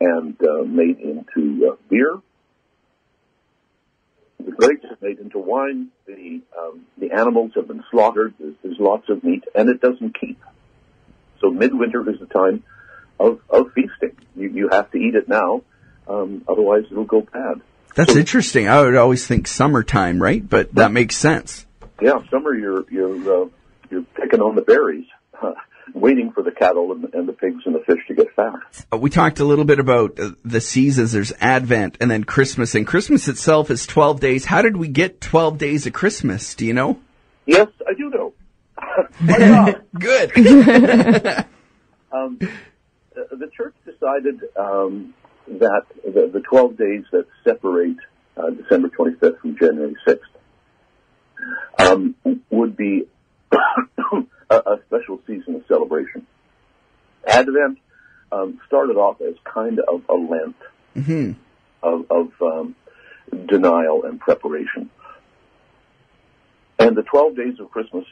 and 0.00 0.36
uh, 0.42 0.62
made 0.64 0.98
into 0.98 1.70
uh, 1.72 1.76
beer. 1.88 2.18
The 4.44 4.52
grapes 4.52 4.84
are 4.84 4.98
made 5.00 5.18
into 5.18 5.38
wine. 5.38 5.88
The 6.06 6.42
um, 6.58 6.84
the 6.98 7.12
animals 7.12 7.52
have 7.54 7.66
been 7.66 7.82
slaughtered. 7.90 8.34
There's, 8.38 8.54
there's 8.62 8.78
lots 8.78 9.08
of 9.08 9.24
meat, 9.24 9.44
and 9.54 9.70
it 9.70 9.80
doesn't 9.80 10.18
keep. 10.20 10.38
So 11.40 11.50
midwinter 11.50 12.08
is 12.10 12.20
the 12.20 12.26
time 12.26 12.62
of, 13.18 13.40
of 13.48 13.72
feasting. 13.72 14.16
You, 14.36 14.50
you 14.50 14.68
have 14.70 14.90
to 14.90 14.98
eat 14.98 15.14
it 15.14 15.28
now, 15.28 15.62
um, 16.08 16.44
otherwise 16.48 16.84
it'll 16.90 17.04
go 17.04 17.22
bad. 17.22 17.62
That's 17.94 18.12
so, 18.12 18.18
interesting. 18.18 18.68
I 18.68 18.82
would 18.82 18.96
always 18.96 19.26
think 19.26 19.46
summertime, 19.46 20.20
right? 20.20 20.46
But 20.46 20.74
that 20.74 20.92
makes 20.92 21.16
sense. 21.16 21.64
Yeah, 22.02 22.18
summer 22.30 22.54
you're 22.54 22.84
you're 22.90 23.44
uh, 23.44 23.48
you're 23.90 24.04
picking 24.14 24.40
on 24.40 24.54
the 24.54 24.62
berries, 24.62 25.06
waiting 25.94 26.32
for 26.32 26.42
the 26.42 26.50
cattle 26.50 26.92
and, 26.92 27.12
and, 27.14 27.28
the 27.28 27.32
pigs 27.32 27.62
and 27.66 27.74
the 27.74 27.80
fish 27.80 28.00
to 28.08 28.14
get 28.14 28.34
fat. 28.34 28.54
Uh, 28.92 28.96
we 28.96 29.10
talked 29.10 29.40
a 29.40 29.44
little 29.44 29.64
bit 29.64 29.78
about 29.78 30.18
uh, 30.18 30.30
the 30.44 30.60
seasons. 30.60 31.12
There's 31.12 31.32
Advent 31.40 31.98
and 32.00 32.10
then 32.10 32.24
Christmas, 32.24 32.74
and 32.74 32.86
Christmas 32.86 33.28
itself 33.28 33.70
is 33.70 33.86
12 33.86 34.20
days. 34.20 34.44
How 34.44 34.62
did 34.62 34.76
we 34.76 34.88
get 34.88 35.20
12 35.20 35.58
days 35.58 35.86
of 35.86 35.92
Christmas? 35.92 36.54
Do 36.54 36.66
you 36.66 36.72
know? 36.72 37.00
Yes, 37.46 37.68
I 37.86 37.94
do 37.94 38.10
know. 38.10 38.32
Good. 39.98 40.36
um, 42.12 42.38
the 43.14 43.50
church 43.56 43.74
decided 43.84 44.40
um, 44.56 45.14
that 45.46 45.82
the, 46.04 46.30
the 46.32 46.40
12 46.40 46.76
days 46.76 47.04
that 47.12 47.26
separate 47.44 47.96
uh, 48.36 48.50
December 48.50 48.88
25th 48.88 49.40
from 49.40 49.56
January 49.56 49.96
6th 50.06 50.20
um, 51.78 52.14
would 52.50 52.76
be 52.76 53.06
a, 54.50 54.54
a, 54.54 54.78
special 54.86 55.20
season 55.26 55.56
of 55.56 55.64
celebration. 55.66 56.26
Advent 57.26 57.78
um, 58.32 58.60
started 58.66 58.96
off 58.96 59.20
as 59.20 59.34
kind 59.44 59.80
of 59.80 60.02
a 60.08 60.14
Lent 60.14 60.56
mm-hmm. 60.96 61.32
of, 61.82 62.10
of 62.10 62.32
um, 62.42 62.74
denial 63.46 64.04
and 64.04 64.20
preparation. 64.20 64.90
And 66.78 66.96
the 66.96 67.02
12 67.02 67.36
days 67.36 67.60
of 67.60 67.70
Christmas 67.70 68.04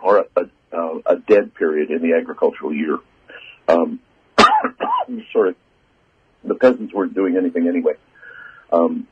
are 0.00 0.26
a, 0.36 0.50
a, 0.72 1.00
a 1.06 1.16
dead 1.16 1.54
period 1.54 1.90
in 1.90 2.02
the 2.02 2.16
agricultural 2.16 2.72
year. 2.72 2.98
Um, 3.68 4.00
sorry, 5.32 5.54
the 6.44 6.54
peasants 6.54 6.92
weren't 6.92 7.14
doing 7.14 7.36
anything 7.36 7.68
anyway. 7.68 7.94
Um, 8.72 9.06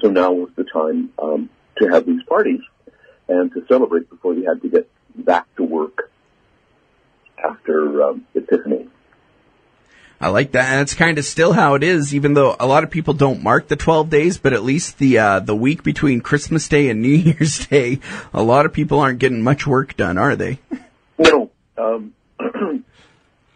so 0.00 0.08
now 0.08 0.32
was 0.32 0.50
the 0.56 0.64
time 0.64 1.10
um, 1.18 1.50
to 1.78 1.88
have 1.88 2.06
these 2.06 2.22
parties 2.24 2.60
and 3.28 3.52
to 3.52 3.64
celebrate 3.66 4.08
before 4.10 4.34
they 4.34 4.42
had 4.42 4.60
to 4.62 4.68
get 4.68 4.90
back 5.14 5.46
to 5.56 5.62
work 5.62 6.10
after 7.42 8.02
um, 8.02 8.26
Epiphany. 8.34 8.88
I 10.22 10.28
like 10.28 10.52
that. 10.52 10.72
And 10.72 10.80
it's 10.82 10.94
kind 10.94 11.18
of 11.18 11.24
still 11.24 11.52
how 11.52 11.74
it 11.74 11.82
is, 11.82 12.14
even 12.14 12.34
though 12.34 12.54
a 12.60 12.66
lot 12.66 12.84
of 12.84 12.90
people 12.90 13.12
don't 13.12 13.42
mark 13.42 13.66
the 13.66 13.74
12 13.74 14.08
days, 14.08 14.38
but 14.38 14.52
at 14.52 14.62
least 14.62 14.98
the, 14.98 15.18
uh, 15.18 15.40
the 15.40 15.56
week 15.56 15.82
between 15.82 16.20
Christmas 16.20 16.68
Day 16.68 16.90
and 16.90 17.02
New 17.02 17.08
Year's 17.08 17.66
Day, 17.66 17.98
a 18.32 18.42
lot 18.42 18.64
of 18.64 18.72
people 18.72 19.00
aren't 19.00 19.18
getting 19.18 19.42
much 19.42 19.66
work 19.66 19.96
done, 19.96 20.18
are 20.18 20.36
they? 20.36 20.60
No. 21.18 21.50
Um, 21.76 22.14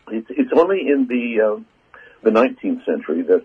it's, 0.08 0.26
it's 0.30 0.50
only 0.52 0.88
in 0.88 1.06
the, 1.06 1.40
uh, 1.40 1.60
the 2.22 2.30
19th 2.30 2.84
century 2.84 3.22
that 3.22 3.44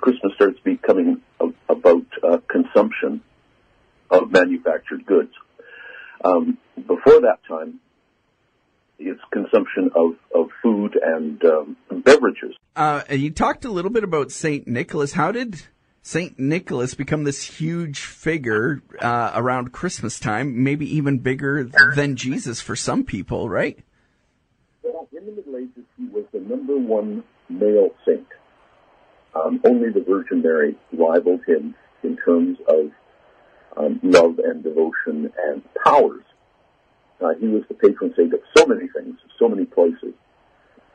Christmas 0.00 0.32
starts 0.34 0.58
becoming 0.60 1.20
a, 1.40 1.48
about 1.68 2.06
uh, 2.22 2.38
consumption 2.48 3.20
of 4.10 4.30
manufactured 4.30 5.04
goods. 5.04 5.32
Um, 6.24 6.58
before 6.76 7.20
that 7.22 7.38
time, 7.48 7.80
it's 8.98 9.20
consumption 9.32 9.90
of, 9.94 10.12
of 10.34 10.48
food 10.62 10.98
and 11.02 11.42
um, 11.44 11.76
beverages. 12.04 12.54
Uh, 12.76 13.02
you 13.10 13.30
talked 13.30 13.64
a 13.64 13.70
little 13.70 13.90
bit 13.90 14.04
about 14.04 14.30
Saint 14.30 14.68
Nicholas. 14.68 15.12
How 15.12 15.32
did 15.32 15.62
Saint 16.02 16.38
Nicholas 16.38 16.94
become 16.94 17.24
this 17.24 17.42
huge 17.42 18.00
figure 18.00 18.82
uh, 19.00 19.32
around 19.34 19.72
Christmas 19.72 20.20
time? 20.20 20.62
Maybe 20.62 20.86
even 20.96 21.18
bigger 21.18 21.64
than 21.94 22.16
Jesus 22.16 22.60
for 22.60 22.76
some 22.76 23.04
people, 23.04 23.48
right? 23.48 23.78
Well, 24.82 25.08
in 25.12 25.26
the 25.26 25.32
Middle 25.32 25.56
Ages, 25.56 25.84
he 25.96 26.06
was 26.06 26.24
the 26.32 26.40
number 26.40 26.76
one 26.76 27.24
male 27.48 27.90
saint. 28.06 28.26
Um, 29.34 29.60
only 29.64 29.90
the 29.90 30.04
Virgin 30.06 30.42
Mary 30.42 30.76
rivaled 30.92 31.40
him 31.46 31.74
in 32.02 32.16
terms 32.16 32.58
of 32.68 32.90
um, 33.76 34.00
love 34.02 34.38
and 34.38 34.62
devotion 34.62 35.32
and 35.46 35.62
powers. 35.84 36.22
Uh, 37.20 37.34
he 37.40 37.46
was 37.46 37.62
the 37.68 37.74
patron 37.74 38.12
saint 38.16 38.34
of 38.34 38.40
so 38.56 38.66
many 38.66 38.88
things, 38.88 39.16
so 39.38 39.48
many 39.48 39.64
places. 39.64 40.14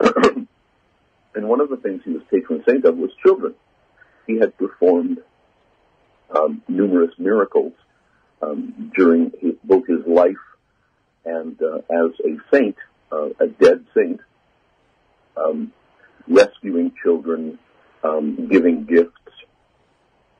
and 1.34 1.48
one 1.48 1.60
of 1.60 1.70
the 1.70 1.76
things 1.78 2.02
he 2.04 2.12
was 2.12 2.22
patron 2.30 2.62
saint 2.68 2.84
of 2.84 2.96
was 2.96 3.10
children. 3.22 3.54
He 4.26 4.38
had 4.38 4.56
performed 4.58 5.18
um, 6.34 6.62
numerous 6.68 7.12
miracles 7.18 7.72
um, 8.42 8.92
during 8.94 9.32
his, 9.40 9.54
both 9.64 9.86
his 9.86 10.06
life 10.06 10.36
and 11.24 11.60
uh, 11.62 11.78
as 11.90 12.12
a 12.24 12.36
saint, 12.52 12.76
uh, 13.12 13.28
a 13.40 13.46
dead 13.46 13.84
saint, 13.94 14.20
um, 15.36 15.72
rescuing 16.26 16.92
children, 17.02 17.58
um, 18.02 18.48
giving 18.50 18.84
gifts, 18.84 19.12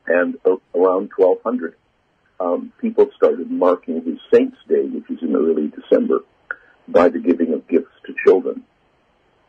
and 0.06 0.36
around 0.74 1.10
1200, 1.16 1.74
um, 2.40 2.72
people 2.80 3.10
started 3.16 3.50
marking 3.50 4.02
his 4.04 4.18
Saints' 4.32 4.56
Day, 4.68 4.84
which 4.84 5.10
is 5.10 5.22
in 5.22 5.34
early 5.34 5.68
December, 5.68 6.24
by 6.86 7.08
the 7.08 7.18
giving 7.18 7.52
of 7.52 7.66
gifts 7.68 7.92
to 8.06 8.14
children, 8.24 8.64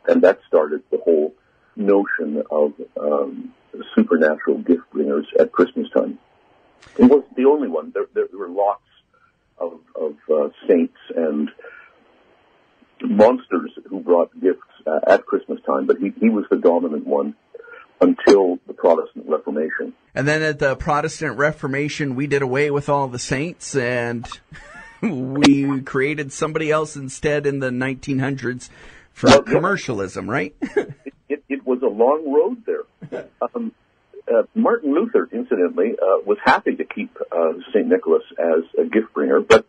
and 0.08 0.22
that 0.22 0.40
started 0.46 0.82
the 0.90 0.98
whole 0.98 1.34
notion 1.76 2.42
of 2.50 2.72
um, 3.00 3.54
supernatural 3.94 4.58
gift 4.58 4.82
bringers 4.92 5.26
at 5.38 5.52
Christmas 5.52 5.88
time. 5.90 6.18
It 6.98 7.04
wasn't 7.04 7.36
the 7.36 7.44
only 7.44 7.68
one. 7.68 7.92
There, 7.94 8.06
there 8.12 8.26
were 8.32 8.48
lots 8.48 8.82
of, 9.58 9.80
of 9.94 10.16
uh, 10.32 10.48
saints 10.66 10.96
and 11.14 11.50
monsters 13.02 13.70
who 13.88 14.00
brought 14.00 14.38
gifts 14.40 14.60
uh, 14.86 15.00
at 15.06 15.24
Christmas 15.26 15.60
time, 15.64 15.86
but 15.86 15.98
he, 15.98 16.12
he 16.20 16.28
was 16.28 16.44
the 16.50 16.56
dominant 16.56 17.06
one 17.06 17.34
until 18.00 18.58
the 18.66 18.72
Protestant 18.72 19.26
Reformation. 19.28 19.92
And 20.14 20.26
then 20.26 20.42
at 20.42 20.58
the 20.58 20.76
Protestant 20.76 21.36
Reformation, 21.38 22.14
we 22.16 22.26
did 22.26 22.42
away 22.42 22.70
with 22.70 22.88
all 22.88 23.08
the 23.08 23.18
saints 23.18 23.76
and 23.76 24.28
we 25.02 25.80
created 25.82 26.32
somebody 26.32 26.70
else 26.70 26.96
instead 26.96 27.46
in 27.46 27.60
the 27.60 27.70
1900s 27.70 28.70
for 29.12 29.28
well, 29.28 29.42
commercialism, 29.42 30.28
right? 30.28 30.54
it, 30.62 30.94
it, 31.28 31.44
it, 31.48 31.66
was 31.66 31.82
a 31.82 31.86
long 31.86 32.32
road 32.32 32.64
there. 32.66 33.26
Um, 33.54 33.72
uh, 34.32 34.42
Martin 34.54 34.94
Luther, 34.94 35.28
incidentally, 35.32 35.92
uh, 35.92 36.22
was 36.24 36.38
happy 36.44 36.76
to 36.76 36.84
keep 36.84 37.16
uh, 37.32 37.52
St. 37.72 37.86
Nicholas 37.86 38.22
as 38.38 38.62
a 38.78 38.84
gift 38.84 39.12
bringer, 39.12 39.40
but 39.40 39.66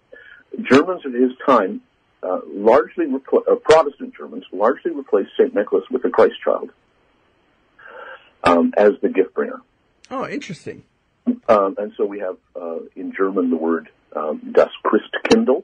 Germans 0.62 1.06
of 1.06 1.14
his 1.14 1.32
time, 1.46 1.82
uh, 2.22 2.40
largely 2.48 3.06
repl- 3.06 3.48
uh, 3.50 3.56
Protestant 3.56 4.14
Germans, 4.16 4.46
largely 4.52 4.92
replaced 4.92 5.32
St. 5.38 5.56
Nicholas 5.56 5.84
with 5.90 6.04
the 6.04 6.10
Christ 6.10 6.36
child 6.44 6.72
um, 8.44 8.74
as 8.78 8.92
the 9.02 9.10
gift 9.10 9.34
bringer. 9.34 9.60
Oh, 10.10 10.28
interesting. 10.28 10.84
Um, 11.48 11.76
and 11.78 11.94
so 11.98 12.06
we 12.06 12.20
have 12.20 12.38
uh, 12.56 12.80
in 12.96 13.14
German 13.16 13.50
the 13.50 13.58
word 13.58 13.90
um, 14.16 14.42
das 14.52 14.70
Christkindl, 14.86 15.64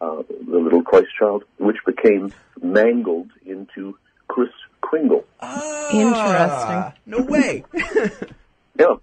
uh, 0.00 0.22
the 0.28 0.58
little 0.58 0.82
Christ 0.82 1.08
child, 1.18 1.44
which 1.58 1.76
became 1.86 2.32
mangled 2.62 3.30
into 3.46 3.96
Kris 4.28 4.50
Kringle. 4.80 5.24
Ah, 5.40 5.90
Interesting. 5.90 7.00
No 7.06 7.22
way. 7.22 7.64
Yeah. 8.78 8.94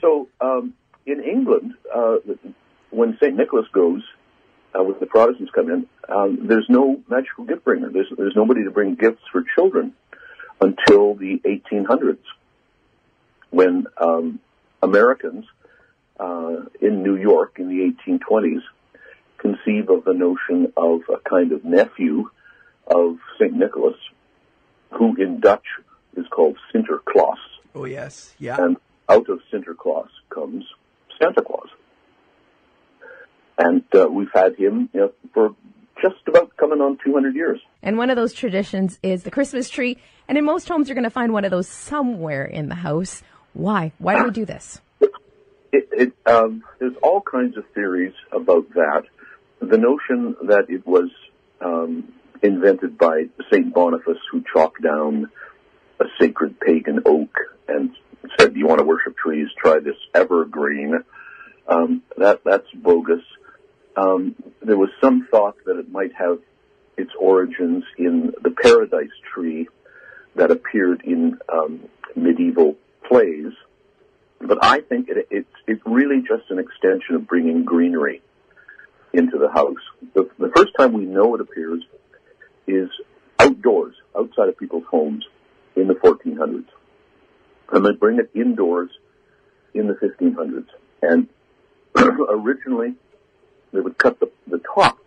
So 0.00 0.28
um, 0.40 0.74
in 1.06 1.22
England, 1.22 1.74
uh, 1.94 2.16
when 2.90 3.16
St. 3.20 3.36
Nicholas 3.36 3.66
goes, 3.72 4.02
uh, 4.74 4.82
when 4.82 4.98
the 4.98 5.06
Protestants 5.06 5.52
come 5.54 5.70
in, 5.70 5.86
um, 6.08 6.48
there's 6.48 6.66
no 6.68 7.00
magical 7.08 7.44
gift 7.44 7.62
bringer. 7.64 7.90
There's, 7.90 8.08
there's 8.16 8.34
nobody 8.34 8.64
to 8.64 8.72
bring 8.72 8.96
gifts 8.96 9.22
for 9.30 9.44
children 9.54 9.92
until 10.60 11.14
the 11.14 11.40
1800s, 11.44 12.18
when 13.50 13.86
um, 13.98 14.40
Americans 14.82 15.44
uh, 16.18 16.56
in 16.80 17.02
New 17.02 17.16
York 17.16 17.56
in 17.58 17.68
the 17.68 17.92
1820s 18.08 18.62
conceive 19.38 19.90
of 19.90 20.04
the 20.04 20.14
notion 20.14 20.72
of 20.76 21.00
a 21.08 21.18
kind 21.28 21.52
of 21.52 21.64
nephew 21.64 22.30
of 22.86 23.18
St. 23.38 23.52
Nicholas, 23.52 23.96
who 24.90 25.16
in 25.16 25.40
Dutch 25.40 25.66
is 26.16 26.26
called 26.30 26.56
Sinterklaas 26.72 27.38
oh 27.74 27.84
yes. 27.84 28.34
Yeah. 28.38 28.62
and 28.62 28.76
out 29.08 29.28
of 29.28 29.40
Sinterklaas 29.52 30.08
comes 30.30 30.64
Santa 31.20 31.42
Claus. 31.42 31.68
And 33.58 33.84
uh, 33.94 34.08
we've 34.08 34.32
had 34.34 34.56
him 34.56 34.88
you 34.92 35.00
know, 35.00 35.12
for 35.32 35.54
just 36.02 36.26
about 36.26 36.56
coming 36.56 36.80
on 36.80 36.98
200 37.04 37.34
years. 37.34 37.60
And 37.82 37.96
one 37.98 38.10
of 38.10 38.16
those 38.16 38.32
traditions 38.32 38.98
is 39.02 39.22
the 39.22 39.30
Christmas 39.30 39.70
tree. 39.70 39.98
And 40.28 40.38
in 40.38 40.44
most 40.44 40.68
homes, 40.68 40.88
you're 40.88 40.94
going 40.94 41.04
to 41.04 41.10
find 41.10 41.32
one 41.32 41.44
of 41.44 41.50
those 41.50 41.68
somewhere 41.68 42.44
in 42.44 42.68
the 42.68 42.74
house. 42.74 43.22
Why? 43.52 43.92
Why 43.98 44.16
do 44.16 44.24
we 44.24 44.30
do 44.30 44.44
this? 44.44 44.80
It, 45.00 45.88
it, 45.92 46.12
um, 46.26 46.62
there's 46.78 46.96
all 47.02 47.20
kinds 47.20 47.56
of 47.56 47.64
theories 47.74 48.14
about 48.32 48.68
that. 48.74 49.04
The 49.60 49.78
notion 49.78 50.36
that 50.46 50.66
it 50.68 50.86
was 50.86 51.10
um, 51.60 52.12
invented 52.42 52.96
by 52.98 53.24
Saint 53.52 53.74
Boniface, 53.74 54.18
who 54.30 54.42
chalked 54.52 54.82
down 54.82 55.30
a 56.00 56.04
sacred 56.20 56.58
pagan 56.60 57.00
oak 57.06 57.36
and 57.68 57.90
said, 58.38 58.56
"You 58.56 58.66
want 58.66 58.80
to 58.80 58.84
worship 58.84 59.16
trees? 59.16 59.48
Try 59.58 59.78
this 59.78 59.96
evergreen." 60.14 61.04
Um, 61.66 62.02
that 62.16 62.42
that's 62.44 62.70
bogus. 62.74 63.22
Um, 63.96 64.34
there 64.62 64.76
was 64.76 64.90
some 65.00 65.26
thought 65.30 65.56
that 65.66 65.78
it 65.78 65.90
might 65.90 66.12
have 66.14 66.38
its 66.96 67.10
origins 67.18 67.84
in 67.96 68.32
the 68.42 68.50
paradise 68.50 69.14
tree 69.32 69.68
that 70.36 70.50
appeared 70.50 71.02
in 71.04 71.38
um, 71.52 71.80
medieval 72.16 72.76
plays, 73.06 73.52
but 74.40 74.58
I 74.62 74.80
think 74.80 75.08
it, 75.08 75.28
it's 75.30 75.48
it's 75.66 75.82
really 75.84 76.20
just 76.20 76.50
an 76.50 76.58
extension 76.58 77.16
of 77.16 77.26
bringing 77.26 77.64
greenery 77.64 78.22
into 79.12 79.38
the 79.38 79.48
house. 79.48 79.78
The, 80.14 80.28
the 80.38 80.50
first 80.54 80.72
time 80.78 80.92
we 80.92 81.04
know 81.04 81.34
it 81.34 81.40
appears 81.40 81.82
is 82.66 82.88
outdoors, 83.38 83.94
outside 84.16 84.48
of 84.48 84.58
people's 84.58 84.84
homes, 84.90 85.24
in 85.76 85.88
the 85.88 85.94
1400s, 85.94 86.66
and 87.72 87.84
they 87.84 87.92
bring 87.92 88.18
it 88.18 88.30
indoors 88.34 88.90
in 89.74 89.88
the 89.88 89.94
1500s. 89.94 90.66
And 91.02 91.28
originally, 91.96 92.94
they 93.72 93.80
would 93.80 93.98
cut 93.98 94.20
the, 94.20 94.30
the 94.46 94.60
top 94.74 94.98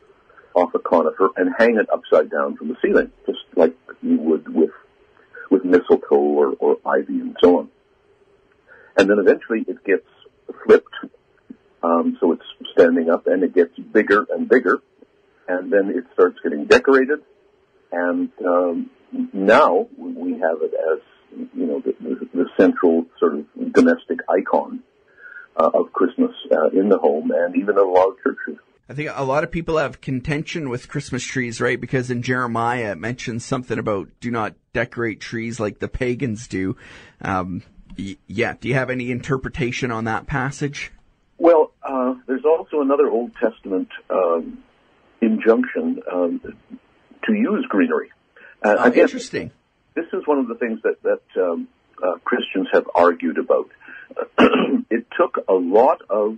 off 0.54 0.74
a 0.74 0.80
conifer 0.80 1.30
and 1.38 1.54
hang 1.58 1.78
it 1.78 1.88
upside 1.92 2.30
down 2.30 2.58
from 2.58 2.70
the 2.70 2.76
ceiling, 2.82 3.12
just 3.26 3.40
like 3.56 3.76
you 4.02 4.18
would 4.18 4.54
with 4.54 4.72
with 5.50 5.66
mistletoe 5.66 6.16
or, 6.16 6.54
or 6.60 6.77
ivy 6.86 7.20
and 7.20 7.36
so 7.42 7.60
on. 7.60 7.70
And 8.96 9.10
then 9.10 9.20
eventually 9.20 9.63
it 9.68 9.84
gets 9.84 10.08
flipped, 10.66 10.94
um, 11.84 12.18
so 12.20 12.32
it's 12.32 12.44
standing 12.74 13.10
up, 13.10 13.27
and 13.27 13.44
it 13.44 13.54
gets 13.54 13.77
bigger 13.77 14.25
and 14.32 14.50
bigger, 14.50 14.80
and 15.48 15.72
then 15.72 15.89
it 15.89 16.06
starts 16.13 16.39
getting 16.43 16.65
decorated, 16.65 17.19
and 17.91 18.30
um, 18.45 18.89
now 19.34 19.88
we 19.98 20.34
have 20.34 20.62
it 20.62 20.74
as 20.74 21.00
you 21.56 21.65
know 21.65 21.80
the, 21.80 21.95
the, 22.02 22.30
the 22.34 22.45
central 22.58 23.06
sort 23.19 23.36
of 23.36 23.45
domestic 23.74 24.19
icon 24.30 24.82
uh, 25.56 25.69
of 25.74 25.93
Christmas 25.93 26.32
uh, 26.52 26.69
in 26.69 26.89
the 26.89 26.98
home, 26.98 27.32
and 27.32 27.56
even 27.56 27.78
in 27.78 27.84
a 27.84 27.88
lot 27.88 28.10
of 28.10 28.15
churches. 28.24 28.58
I 28.89 28.93
think 28.93 29.10
a 29.13 29.23
lot 29.26 29.43
of 29.43 29.52
people 29.52 29.78
have 29.78 30.00
contention 30.00 30.69
with 30.69 30.88
Christmas 30.88 31.23
trees, 31.23 31.60
right? 31.60 31.80
Because 31.80 32.10
in 32.10 32.21
Jeremiah 32.21 32.93
it 32.93 32.97
mentions 32.97 33.43
something 33.43 33.78
about 33.78 34.08
do 34.21 34.32
not 34.32 34.54
decorate 34.73 35.19
trees 35.19 35.60
like 35.60 35.80
the 35.80 35.89
pagans 35.89 36.47
do. 36.47 36.78
Um, 37.21 37.63
y- 37.97 38.15
yeah. 38.28 38.54
Do 38.60 38.69
you 38.69 38.76
have 38.76 38.89
any 38.89 39.12
interpretation 39.12 39.91
on 39.91 40.06
that 40.06 40.26
passage? 40.26 40.91
Well, 41.38 41.73
uh, 41.84 42.15
there's 42.28 42.45
also 42.45 42.82
another 42.82 43.10
Old 43.10 43.32
Testament 43.36 43.89
um, 44.10 44.63
injunction 45.21 46.02
um, 46.12 46.39
to 47.26 47.34
use 47.34 47.65
greenery. 47.67 48.12
Uh, 48.63 48.76
Oh, 48.80 48.91
interesting. 48.93 49.52
this 49.95 50.06
is 50.13 50.26
one 50.26 50.39
of 50.39 50.47
the 50.47 50.56
things 50.56 50.80
that 50.84 51.04
that 51.04 51.21
um, 51.43 51.67
uh, 52.02 52.13
Christians 52.23 52.67
have 52.71 52.86
argued 52.95 53.38
about. 53.38 53.69
it 54.89 55.06
took 55.17 55.43
a 55.50 55.54
lot 55.54 56.02
of 56.10 56.38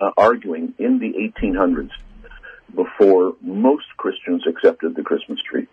uh, 0.00 0.10
arguing 0.16 0.74
in 0.78 0.98
the 0.98 1.12
1800s 1.42 1.90
before 2.74 3.34
most 3.40 3.86
Christians 3.96 4.44
accepted 4.46 4.94
the 4.94 5.02
Christmas 5.02 5.38
tree, 5.48 5.66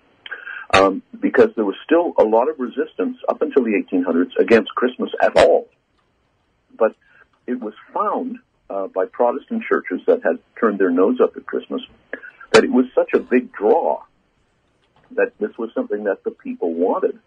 um, 0.73 1.01
because 1.19 1.49
there 1.55 1.65
was 1.65 1.75
still 1.83 2.13
a 2.17 2.23
lot 2.23 2.49
of 2.49 2.59
resistance 2.59 3.17
up 3.29 3.41
until 3.41 3.63
the 3.63 3.83
1800s 3.91 4.35
against 4.39 4.73
Christmas 4.75 5.11
at 5.21 5.37
all. 5.37 5.67
But 6.77 6.95
it 7.45 7.59
was 7.59 7.73
found 7.93 8.37
uh, 8.69 8.87
by 8.87 9.05
Protestant 9.05 9.63
churches 9.63 10.01
that 10.07 10.23
had 10.23 10.39
turned 10.59 10.79
their 10.79 10.89
nose 10.89 11.19
up 11.21 11.37
at 11.37 11.45
Christmas 11.45 11.81
that 12.51 12.63
it 12.63 12.71
was 12.71 12.85
such 12.95 13.13
a 13.13 13.19
big 13.19 13.51
draw 13.51 14.01
that 15.11 15.37
this 15.39 15.57
was 15.57 15.69
something 15.73 16.03
that 16.05 16.23
the 16.23 16.31
people 16.31 16.73
wanted, 16.73 17.17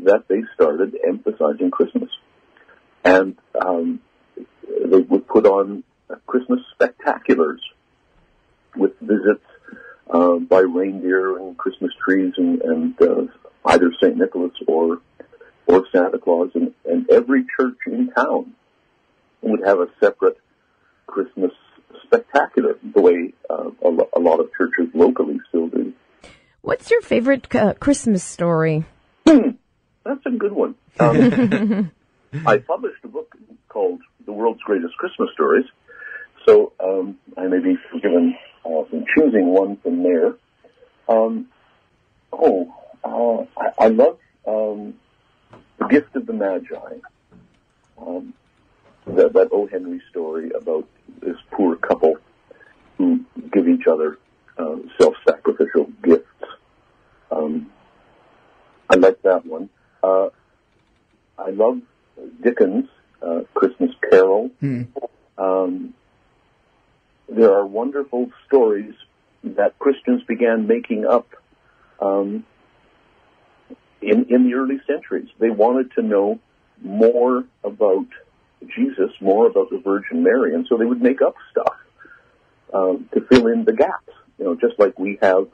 that 0.00 0.28
they 0.28 0.42
started 0.54 0.96
emphasizing 1.06 1.70
Christmas. 1.70 2.10
And 3.04 3.36
um, 3.58 4.00
they 4.84 4.98
would 4.98 5.26
put 5.26 5.46
on 5.46 5.84
Christmas 6.26 6.60
spectaculars 6.78 7.58
with 8.76 8.92
visits 9.00 9.44
uh, 10.10 10.36
by 10.36 10.60
reindeer 10.60 11.38
and 11.38 11.56
Christmas 11.56 11.92
trees 12.04 12.34
and, 12.36 12.60
and 12.62 13.02
uh, 13.02 13.22
either 13.66 13.92
St. 14.00 14.16
Nicholas 14.16 14.52
or 14.66 15.00
or 15.66 15.84
Santa 15.92 16.18
Claus. 16.18 16.50
And, 16.54 16.72
and 16.84 17.10
every 17.10 17.44
church 17.56 17.78
in 17.86 18.10
town 18.12 18.54
would 19.42 19.60
have 19.64 19.80
a 19.80 19.88
separate 20.00 20.38
Christmas 21.06 21.52
spectacular, 22.04 22.78
the 22.94 23.00
way 23.00 23.32
uh, 23.50 23.70
a, 23.84 23.88
lo- 23.88 24.08
a 24.14 24.20
lot 24.20 24.40
of 24.40 24.50
churches 24.56 24.88
locally 24.94 25.40
still 25.48 25.68
do. 25.68 25.92
What's 26.62 26.90
your 26.90 27.00
favorite 27.00 27.52
uh, 27.54 27.74
Christmas 27.74 28.24
story? 28.24 28.84
That's 29.24 30.24
a 30.24 30.30
good 30.30 30.52
one. 30.52 30.74
Um, 30.98 31.92
I 32.46 32.58
published 32.58 33.04
a 33.04 33.08
book 33.08 33.34
called 33.68 34.00
The 34.24 34.32
World's 34.32 34.62
Greatest 34.62 34.96
Christmas 34.96 35.30
Stories, 35.34 35.66
so 36.46 36.72
um, 36.80 37.18
I 37.36 37.46
may 37.46 37.58
be 37.58 37.76
forgiven 37.90 38.36
uh, 38.64 38.84
from 38.84 39.04
choosing 39.14 39.48
one 39.48 39.76
from 39.78 40.02
there. 40.02 40.34
Um, 41.08 41.48
oh, 42.32 42.72
uh, 43.04 43.60
I, 43.60 43.86
I 43.86 43.88
love 43.88 44.18
um, 44.46 44.94
The 45.78 45.86
Gift 45.88 46.16
of 46.16 46.26
the 46.26 46.32
Magi. 46.32 46.98
Um, 47.98 48.34
that, 49.06 49.32
that 49.34 49.48
O. 49.52 49.66
Henry 49.66 50.00
story 50.10 50.50
about 50.50 50.88
this 51.20 51.36
poor 51.52 51.76
couple 51.76 52.16
who 52.98 53.24
give 53.52 53.68
each 53.68 53.86
other 53.86 54.18
uh, 54.58 54.76
self-sacrificial 54.98 55.90
gifts. 56.02 56.24
Um, 57.30 57.70
I 58.88 58.96
like 58.96 59.20
that 59.22 59.44
one. 59.44 59.68
Uh, 60.02 60.28
I 61.38 61.50
love 61.50 61.80
Dickens' 62.42 62.88
uh, 63.22 63.40
Christmas 63.54 63.90
Carol. 64.10 64.50
Um, 65.38 65.94
there 67.36 67.52
are 67.52 67.66
wonderful 67.66 68.30
stories 68.46 68.94
that 69.44 69.78
Christians 69.78 70.22
began 70.24 70.66
making 70.66 71.04
up 71.06 71.28
um, 72.00 72.44
in 74.00 74.24
in 74.30 74.44
the 74.44 74.54
early 74.54 74.80
centuries. 74.86 75.28
They 75.38 75.50
wanted 75.50 75.92
to 75.92 76.02
know 76.02 76.40
more 76.82 77.44
about 77.62 78.06
Jesus, 78.74 79.10
more 79.20 79.46
about 79.46 79.70
the 79.70 79.78
Virgin 79.78 80.22
Mary, 80.22 80.54
and 80.54 80.66
so 80.66 80.78
they 80.78 80.86
would 80.86 81.02
make 81.02 81.20
up 81.20 81.36
stuff 81.50 81.76
um, 82.72 83.08
to 83.12 83.20
fill 83.20 83.46
in 83.48 83.64
the 83.64 83.74
gaps. 83.74 84.12
You 84.38 84.46
know, 84.46 84.54
just 84.54 84.78
like 84.78 84.98
we 84.98 85.18
have 85.20 85.46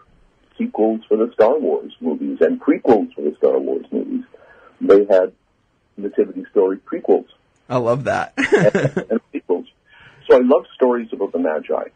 sequels 0.57 1.01
for 1.09 1.17
the 1.17 1.33
Star 1.35 1.59
Wars 1.59 1.93
movies 2.01 2.39
and 2.41 2.61
prequels 2.61 3.13
for 3.15 3.23
the 3.23 3.35
Star 3.39 3.59
Wars 3.59 3.87
movies. 3.91 4.25
They 4.81 5.05
had 5.05 5.33
nativity 5.97 6.45
story 6.51 6.79
prequels 6.79 7.27
I 7.69 7.79
love 7.79 8.05
that. 8.05 8.35
and 8.37 9.21
sequels. 9.33 9.42
So 10.33 10.39
I 10.39 10.41
love 10.41 10.65
stories 10.75 11.09
about 11.13 11.33
the 11.33 11.39
Magi. 11.39 11.91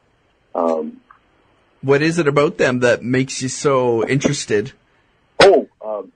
Um, 0.55 1.01
what 1.81 2.03
is 2.03 2.19
it 2.19 2.29
about 2.29 2.59
them 2.59 2.81
that 2.81 3.03
makes 3.03 3.41
you 3.41 3.49
so 3.49 4.07
interested? 4.07 4.75
oh, 5.41 5.67
um, 5.83 6.13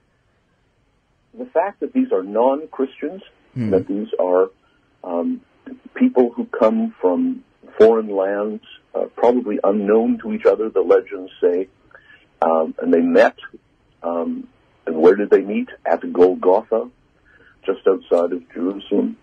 the 1.35 1.45
fact 1.45 1.79
that 1.79 1.93
these 1.93 2.11
are 2.11 2.21
non-Christians, 2.21 3.23
that 3.55 3.87
these 3.87 4.09
are 4.19 4.51
um, 5.03 5.41
people 5.95 6.31
who 6.31 6.45
come 6.45 6.93
from 7.01 7.43
foreign 7.79 8.15
lands, 8.15 8.61
uh, 8.93 9.05
probably 9.15 9.59
unknown 9.63 10.19
to 10.19 10.31
each 10.31 10.45
other, 10.45 10.69
the 10.69 10.81
legends 10.81 11.31
say, 11.41 11.69
um, 12.43 12.75
and 12.79 12.93
they 12.93 13.01
met. 13.01 13.35
Um, 14.03 14.47
and 14.85 14.95
where 14.95 15.15
did 15.15 15.31
they 15.31 15.41
meet? 15.41 15.69
At 15.87 16.01
Golgotha, 16.13 16.87
just 17.65 17.79
outside 17.87 18.31
of 18.33 18.47
Jerusalem. 18.53 19.17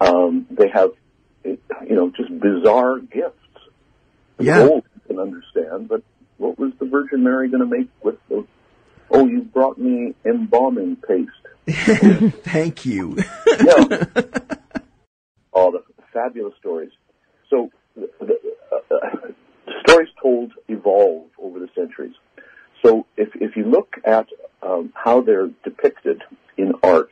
Um, 0.00 0.46
they 0.50 0.68
have, 0.68 0.90
you 1.44 1.58
know, 1.88 2.10
just 2.16 2.30
bizarre 2.40 2.98
gifts. 2.98 3.36
Yeah. 4.38 4.66
Gold 4.66 4.84
you 4.94 5.00
can 5.06 5.18
understand, 5.18 5.88
but 5.88 6.02
what 6.38 6.58
was 6.58 6.72
the 6.78 6.86
Virgin 6.86 7.22
Mary 7.22 7.48
going 7.48 7.60
to 7.60 7.66
make 7.66 7.88
with 8.02 8.16
the? 8.28 8.46
Oh, 9.10 9.26
you 9.26 9.42
brought 9.42 9.76
me 9.76 10.14
embalming 10.24 10.96
paste. 10.96 11.30
Thank 12.44 12.86
you. 12.86 13.18
Yeah. 13.46 14.04
All 15.52 15.72
the 15.72 15.82
fabulous 16.12 16.54
stories. 16.58 16.92
So 17.50 17.70
the, 17.96 18.08
the 18.20 18.38
uh, 18.72 18.94
uh, 18.94 19.16
stories 19.82 20.08
told 20.22 20.52
evolve 20.68 21.26
over 21.38 21.58
the 21.58 21.68
centuries. 21.74 22.14
So 22.82 23.06
if 23.16 23.30
if 23.34 23.56
you 23.56 23.64
look 23.64 23.96
at 24.04 24.28
um, 24.62 24.92
how 24.94 25.20
they're 25.20 25.50
depicted 25.64 26.22
in 26.56 26.72
art, 26.82 27.10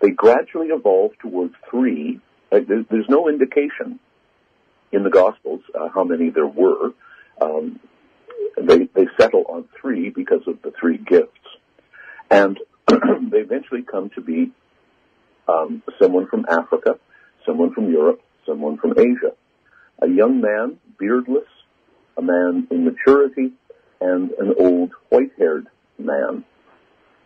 they 0.00 0.10
gradually 0.10 0.68
evolve 0.68 1.12
towards 1.20 1.54
three. 1.70 2.20
Like 2.54 2.68
there's, 2.68 3.08
no 3.08 3.28
indication 3.28 3.98
in 4.92 5.02
the 5.02 5.10
Gospels 5.10 5.60
uh, 5.74 5.88
how 5.88 6.04
many 6.04 6.30
there 6.30 6.46
were. 6.46 6.92
Um, 7.40 7.80
they 8.56 8.84
they 8.94 9.08
settle 9.18 9.44
on 9.48 9.64
three 9.80 10.10
because 10.10 10.42
of 10.46 10.62
the 10.62 10.72
three 10.78 10.98
gifts, 10.98 11.40
and 12.30 12.60
they 12.86 13.38
eventually 13.38 13.82
come 13.82 14.10
to 14.10 14.20
be 14.20 14.52
um, 15.48 15.82
someone 16.00 16.28
from 16.28 16.46
Africa, 16.48 17.00
someone 17.44 17.74
from 17.74 17.90
Europe, 17.90 18.22
someone 18.46 18.78
from 18.78 18.92
Asia, 18.96 19.32
a 20.00 20.06
young 20.06 20.40
man, 20.40 20.78
beardless, 20.96 21.48
a 22.16 22.22
man 22.22 22.68
in 22.70 22.84
maturity, 22.84 23.50
and 24.00 24.30
an 24.30 24.54
old 24.60 24.92
white-haired 25.08 25.66
man. 25.98 26.44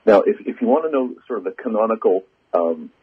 Now, 0.06 0.22
if 0.22 0.36
if 0.46 0.62
you 0.62 0.68
want 0.68 0.86
to 0.86 0.90
know 0.90 1.16
sort 1.26 1.40
of 1.40 1.44
the 1.44 1.50
canonical 1.50 2.24
um, 2.54 2.88
uh, 2.88 2.97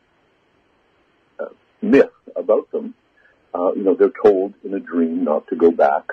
myth 1.91 2.11
about 2.35 2.71
them, 2.71 2.93
uh, 3.53 3.73
you 3.73 3.83
know, 3.83 3.95
they're 3.95 4.11
told 4.23 4.53
in 4.63 4.73
a 4.73 4.79
dream 4.79 5.23
not 5.23 5.47
to 5.47 5.55
go 5.55 5.71
back 5.71 6.03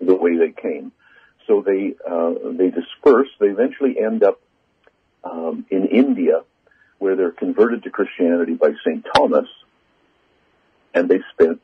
the 0.00 0.14
way 0.14 0.36
they 0.36 0.52
came. 0.52 0.92
So 1.46 1.62
they 1.62 1.94
uh, 2.06 2.34
they 2.52 2.70
disperse. 2.70 3.28
They 3.40 3.46
eventually 3.46 3.98
end 3.98 4.22
up 4.22 4.40
um, 5.24 5.64
in 5.70 5.86
India, 5.86 6.42
where 6.98 7.16
they're 7.16 7.30
converted 7.32 7.84
to 7.84 7.90
Christianity 7.90 8.54
by 8.54 8.72
Saint 8.84 9.06
Thomas, 9.14 9.48
and 10.92 11.08
they 11.08 11.20
spend 11.32 11.60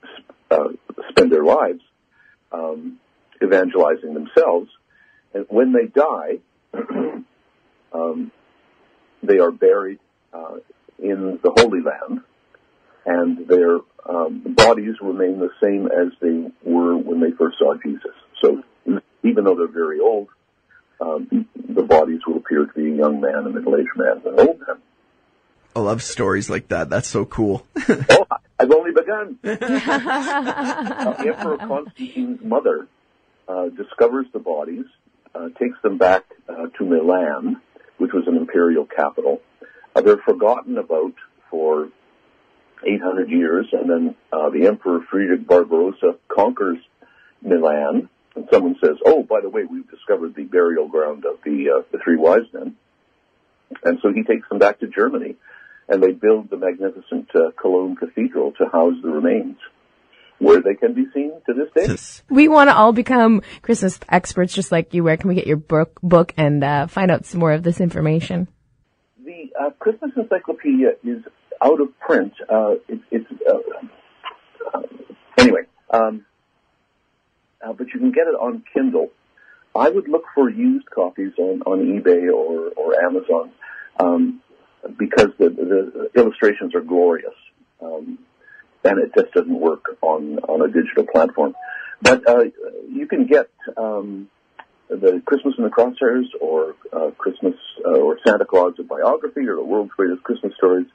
uh, 0.51 0.69
spend 1.11 1.31
their 1.31 1.45
lives 1.45 1.83
um, 2.51 2.99
evangelizing 3.43 4.15
themselves. 4.15 4.71
And 5.35 5.45
when 5.49 5.73
they 5.73 5.87
die, 5.87 6.39
um, 7.93 8.33
they 9.23 9.39
are 9.39 9.51
buried 9.51 9.99
uh, 10.33 10.57
in 10.99 11.39
the 11.43 11.51
Holy 11.51 11.81
Land, 11.83 12.23
and 13.07 13.47
their 13.49 13.79
um, 14.09 14.43
bodies 14.55 14.95
remain 15.01 15.41
the 15.41 15.51
same 15.63 15.87
as 15.87 16.13
they 16.21 16.51
were 16.63 16.97
when 16.97 17.21
they 17.21 17.31
first 17.37 17.59
saw 17.59 17.75
Jesus. 17.75 18.13
So 18.43 18.63
even 19.23 19.45
though 19.45 19.57
they're 19.57 19.69
very 19.69 20.01
old, 20.01 20.29
um, 21.01 21.47
the 21.69 21.83
bodies 21.83 22.21
will 22.27 22.37
appear 22.37 22.67
to 22.67 22.73
be 22.73 22.93
a 22.93 22.97
young 22.97 23.21
man, 23.21 23.47
a 23.47 23.51
middle-aged 23.51 23.97
man, 23.97 24.23
and 24.25 24.39
an 24.39 24.49
old 24.49 24.61
man. 24.61 24.77
I 25.77 25.81
love 25.81 26.03
stories 26.03 26.49
like 26.49 26.69
that. 26.69 26.89
That's 26.89 27.09
so 27.09 27.25
cool. 27.25 27.67
oh, 27.89 28.27
I've 28.59 28.71
only 28.71 28.93
begun. 28.93 29.39
uh, 29.45 31.15
Emperor 31.19 31.59
Constantine's 31.59 32.45
mother 32.45 32.87
uh, 33.49 33.69
discovers 33.71 34.27
the 34.33 34.39
bodies, 34.39 34.85
uh, 35.35 35.49
takes 35.59 35.81
them 35.83 35.99
back 35.99 36.25
uh, 36.49 36.67
to 36.79 36.85
Milan, 36.85 37.61
which 37.99 38.13
was 38.13 38.25
an 38.29 38.37
imperial 38.37 38.87
capital. 38.87 39.43
Uh, 39.97 40.01
they're 40.01 40.19
forgotten 40.19 40.79
about 40.79 41.15
for 41.51 41.89
800 42.87 43.31
years, 43.31 43.67
and 43.73 43.89
then 43.89 44.15
uh, 44.33 44.51
the 44.51 44.67
Emperor 44.67 45.01
Friedrich 45.11 45.47
Barbarossa 45.47 46.17
conquers 46.29 46.79
Milan, 47.43 48.09
and 48.35 48.49
someone 48.53 48.77
says, 48.83 48.97
"Oh, 49.05 49.23
by 49.23 49.41
the 49.41 49.49
way, 49.49 49.65
we've 49.65 49.89
discovered 49.91 50.35
the 50.35 50.45
burial 50.45 50.89
ground 50.89 51.25
of 51.25 51.39
the 51.45 51.71
uh, 51.71 51.83
the 51.93 51.99
three 52.03 52.17
wise 52.17 52.47
men," 52.53 52.77
and 53.85 53.99
so 54.03 54.13
he 54.13 54.23
takes 54.23 54.49
them 54.49 54.59
back 54.59 54.81
to 54.81 54.87
Germany, 54.87 55.37
and 55.89 56.03
they 56.03 56.13
build 56.13 56.51
the 56.51 56.57
magnificent 56.57 57.29
uh, 57.35 57.51
Cologne 57.61 57.97
Cathedral 57.97 58.53
to 58.53 58.67
house 58.67 58.95
the 59.03 59.11
remains, 59.11 59.57
where 60.39 60.61
they 60.61 60.75
can 60.75 60.95
be 60.95 61.07
seen 61.13 61.33
to 61.47 61.55
this 61.55 61.69
day. 61.75 62.25
We 62.29 62.49
want 62.49 62.71
to 62.71 62.77
all 62.77 62.93
become 62.93 63.43
Christmas 63.63 63.99
experts 64.09 64.55
just 64.55 64.73
like 64.73 64.95
you. 64.95 65.05
Where 65.05 65.17
can 65.17 65.29
we 65.29 65.35
get 65.35 65.47
your 65.47 65.57
book, 65.57 66.01
book 66.03 66.33
and 66.37 66.65
uh, 66.65 66.87
find 66.87 67.11
out 67.11 67.27
some 67.27 67.41
more 67.41 67.53
of 67.53 67.63
this 67.63 67.81
information? 67.81 68.49
Uh, 69.59 69.71
Christmas 69.79 70.13
Encyclopedia 70.17 70.93
is 71.05 71.23
out 71.63 71.81
of 71.81 71.99
print. 72.01 72.33
Uh, 72.49 72.75
it, 72.89 73.01
it's 73.11 73.27
uh, 73.49 74.81
anyway, 75.39 75.63
um, 75.91 76.25
uh, 77.65 77.73
but 77.73 77.89
you 77.93 78.01
can 78.01 78.13
get 78.13 78.27
it 78.27 78.35
on 78.35 78.63
Kindle. 78.73 79.11
I 79.75 79.89
would 79.89 80.09
look 80.09 80.25
for 80.35 80.49
used 80.49 80.89
copies 80.91 81.33
on, 81.39 81.63
on 81.63 81.81
eBay 81.81 82.33
or, 82.33 82.69
or 82.71 83.03
Amazon 83.03 83.51
um, 83.99 84.41
because 84.99 85.29
the, 85.39 85.49
the 85.51 86.21
illustrations 86.21 86.75
are 86.75 86.81
glorious, 86.81 87.35
um, 87.83 88.19
and 88.85 88.99
it 88.99 89.13
just 89.17 89.33
doesn't 89.33 89.61
work 89.61 89.97
on 90.03 90.39
on 90.41 90.63
a 90.63 90.69
digital 90.69 91.05
platform. 91.07 91.55
But 92.03 92.29
uh, 92.29 92.45
you 92.89 93.07
can 93.07 93.27
get 93.27 93.49
um, 93.77 94.29
the 94.97 95.23
Christmas 95.25 95.55
in 95.59 95.65
the 95.65 95.71
Crosshairs 95.71 96.27
or 96.41 96.75
uh, 96.93 97.11
Christmas 97.19 97.55
uh, 97.85 97.91
or 97.91 98.19
Santa 98.27 98.45
Claus 98.45 98.75
a 98.79 98.83
biography 98.83 99.47
or 99.47 99.57
the 99.57 99.65
world's 99.65 99.93
greatest 99.93 100.23
Christmas 100.23 100.53
stories 100.57 100.87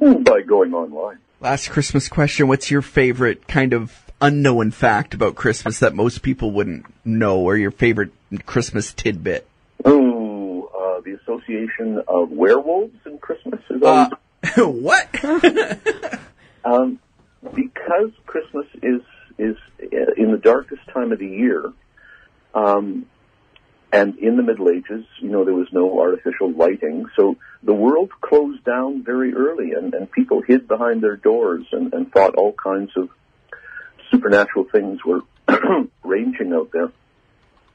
by 0.00 0.42
going 0.42 0.74
online. 0.74 1.18
Last 1.40 1.70
Christmas 1.70 2.08
question. 2.08 2.48
What's 2.48 2.70
your 2.70 2.82
favorite 2.82 3.46
kind 3.46 3.72
of 3.72 4.04
unknown 4.20 4.70
fact 4.72 5.14
about 5.14 5.36
Christmas 5.36 5.78
that 5.78 5.94
most 5.94 6.22
people 6.22 6.50
wouldn't 6.50 6.86
know 7.04 7.38
or 7.40 7.56
your 7.56 7.70
favorite 7.70 8.10
Christmas 8.46 8.92
tidbit? 8.92 9.46
Oh, 9.84 10.64
uh, 10.64 11.00
the 11.02 11.12
association 11.12 12.02
of 12.08 12.30
werewolves 12.30 12.96
and 13.04 13.20
Christmas 13.20 13.60
is 13.70 13.82
Uh, 13.82 14.10
always, 14.56 14.82
what? 14.82 15.24
um, 16.64 16.98
because 17.54 18.10
Christmas 18.26 18.66
is 18.82 19.02
is 19.38 19.56
uh, 19.80 20.12
in 20.16 20.32
the 20.32 20.38
darkest 20.38 20.82
time 20.92 21.12
of 21.12 21.20
the 21.20 21.28
year, 21.28 21.72
um, 22.54 23.06
and 23.92 24.18
in 24.18 24.36
the 24.36 24.42
Middle 24.42 24.68
Ages, 24.70 25.04
you 25.20 25.30
know, 25.30 25.44
there 25.44 25.54
was 25.54 25.68
no 25.72 26.00
artificial 26.00 26.52
lighting, 26.52 27.06
so 27.16 27.36
the 27.62 27.72
world 27.72 28.10
closed 28.20 28.64
down 28.64 29.02
very 29.02 29.34
early, 29.34 29.72
and, 29.72 29.94
and 29.94 30.10
people 30.10 30.42
hid 30.42 30.68
behind 30.68 31.02
their 31.02 31.16
doors 31.16 31.64
and, 31.72 31.92
and 31.94 32.12
thought 32.12 32.34
all 32.34 32.52
kinds 32.52 32.90
of 32.96 33.08
supernatural 34.10 34.66
things 34.70 35.00
were 35.04 35.22
ranging 36.04 36.52
out 36.52 36.70
there, 36.72 36.92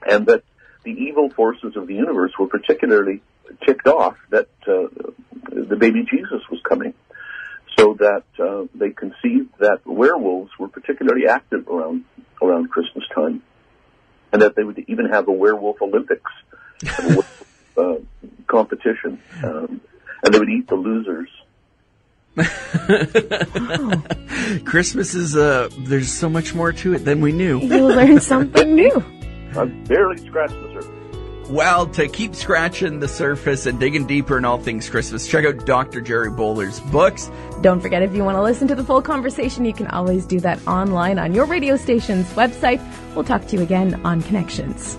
and 0.08 0.28
that 0.28 0.44
the 0.84 0.92
evil 0.92 1.30
forces 1.30 1.76
of 1.76 1.88
the 1.88 1.96
universe 1.96 2.32
were 2.38 2.48
particularly 2.48 3.22
ticked 3.66 3.88
off 3.88 4.18
that 4.30 4.50
uh, 4.68 4.88
the 5.50 5.76
baby 5.76 6.06
Jesus 6.10 6.42
was 6.50 6.62
coming, 6.68 6.94
so 7.78 7.96
that 7.96 8.24
uh, 8.40 8.66
they 8.76 8.92
conceived 8.92 9.50
that 9.60 9.80
werewolves 9.86 10.52
were 10.60 10.68
particularly 10.68 11.28
active 11.28 11.68
around 11.68 12.06
around 12.42 12.70
Christmas 12.70 13.06
time, 13.14 13.42
and 14.34 14.42
that 14.42 14.56
they 14.56 14.64
would 14.64 14.84
even 14.88 15.06
have 15.06 15.30
a 15.30 15.32
werewolf 15.32 15.82
Olympics 15.82 16.32
a 16.84 16.88
werewolf, 17.00 17.44
uh, 17.78 17.96
competition, 18.48 19.22
um, 19.44 19.80
and 20.24 20.34
they 20.34 20.40
would 20.40 20.50
eat 20.50 20.68
the 20.68 20.76
losers. 20.76 21.30
Christmas 24.66 25.14
is 25.14 25.38
uh 25.38 25.70
there's 25.82 26.12
so 26.12 26.28
much 26.28 26.56
more 26.56 26.74
to 26.74 26.96
it 26.96 27.06
than 27.06 27.22
we 27.22 27.32
knew. 27.32 27.60
You'll 27.60 27.90
learn 27.90 28.20
something 28.20 28.74
new. 28.74 29.06
I've 29.56 29.88
barely 29.88 30.18
scratched 30.26 30.56
the 30.56 30.74
surface. 30.74 31.03
Well, 31.50 31.88
to 31.88 32.08
keep 32.08 32.36
scratching 32.36 33.00
the 33.00 33.08
surface 33.08 33.66
and 33.66 33.80
digging 33.80 34.08
deeper 34.08 34.38
in 34.38 34.46
all 34.46 34.58
things 34.58 34.90
Christmas, 34.90 35.28
check 35.28 35.46
out 35.46 35.66
Dr. 35.66 36.00
Gerry 36.00 36.30
Bowler's 36.30 36.80
books. 36.80 37.30
Don't 37.62 37.82
forget, 37.82 38.02
if 38.02 38.16
you 38.16 38.24
want 38.24 38.38
to 38.38 38.42
listen 38.42 38.68
to 38.70 38.76
the 38.76 38.84
full 38.84 39.02
conversation, 39.02 39.66
you 39.66 39.74
can 39.74 39.88
always 39.88 40.26
do 40.26 40.40
that 40.40 40.66
online 40.66 41.20
on 41.20 41.34
your 41.34 41.46
radio 41.46 41.76
station's 41.76 42.32
website. 42.34 42.82
We'll 43.14 43.26
talk 43.26 43.46
to 43.48 43.58
you 43.58 43.62
again 43.62 44.00
on 44.06 44.22
Connections. 44.22 44.98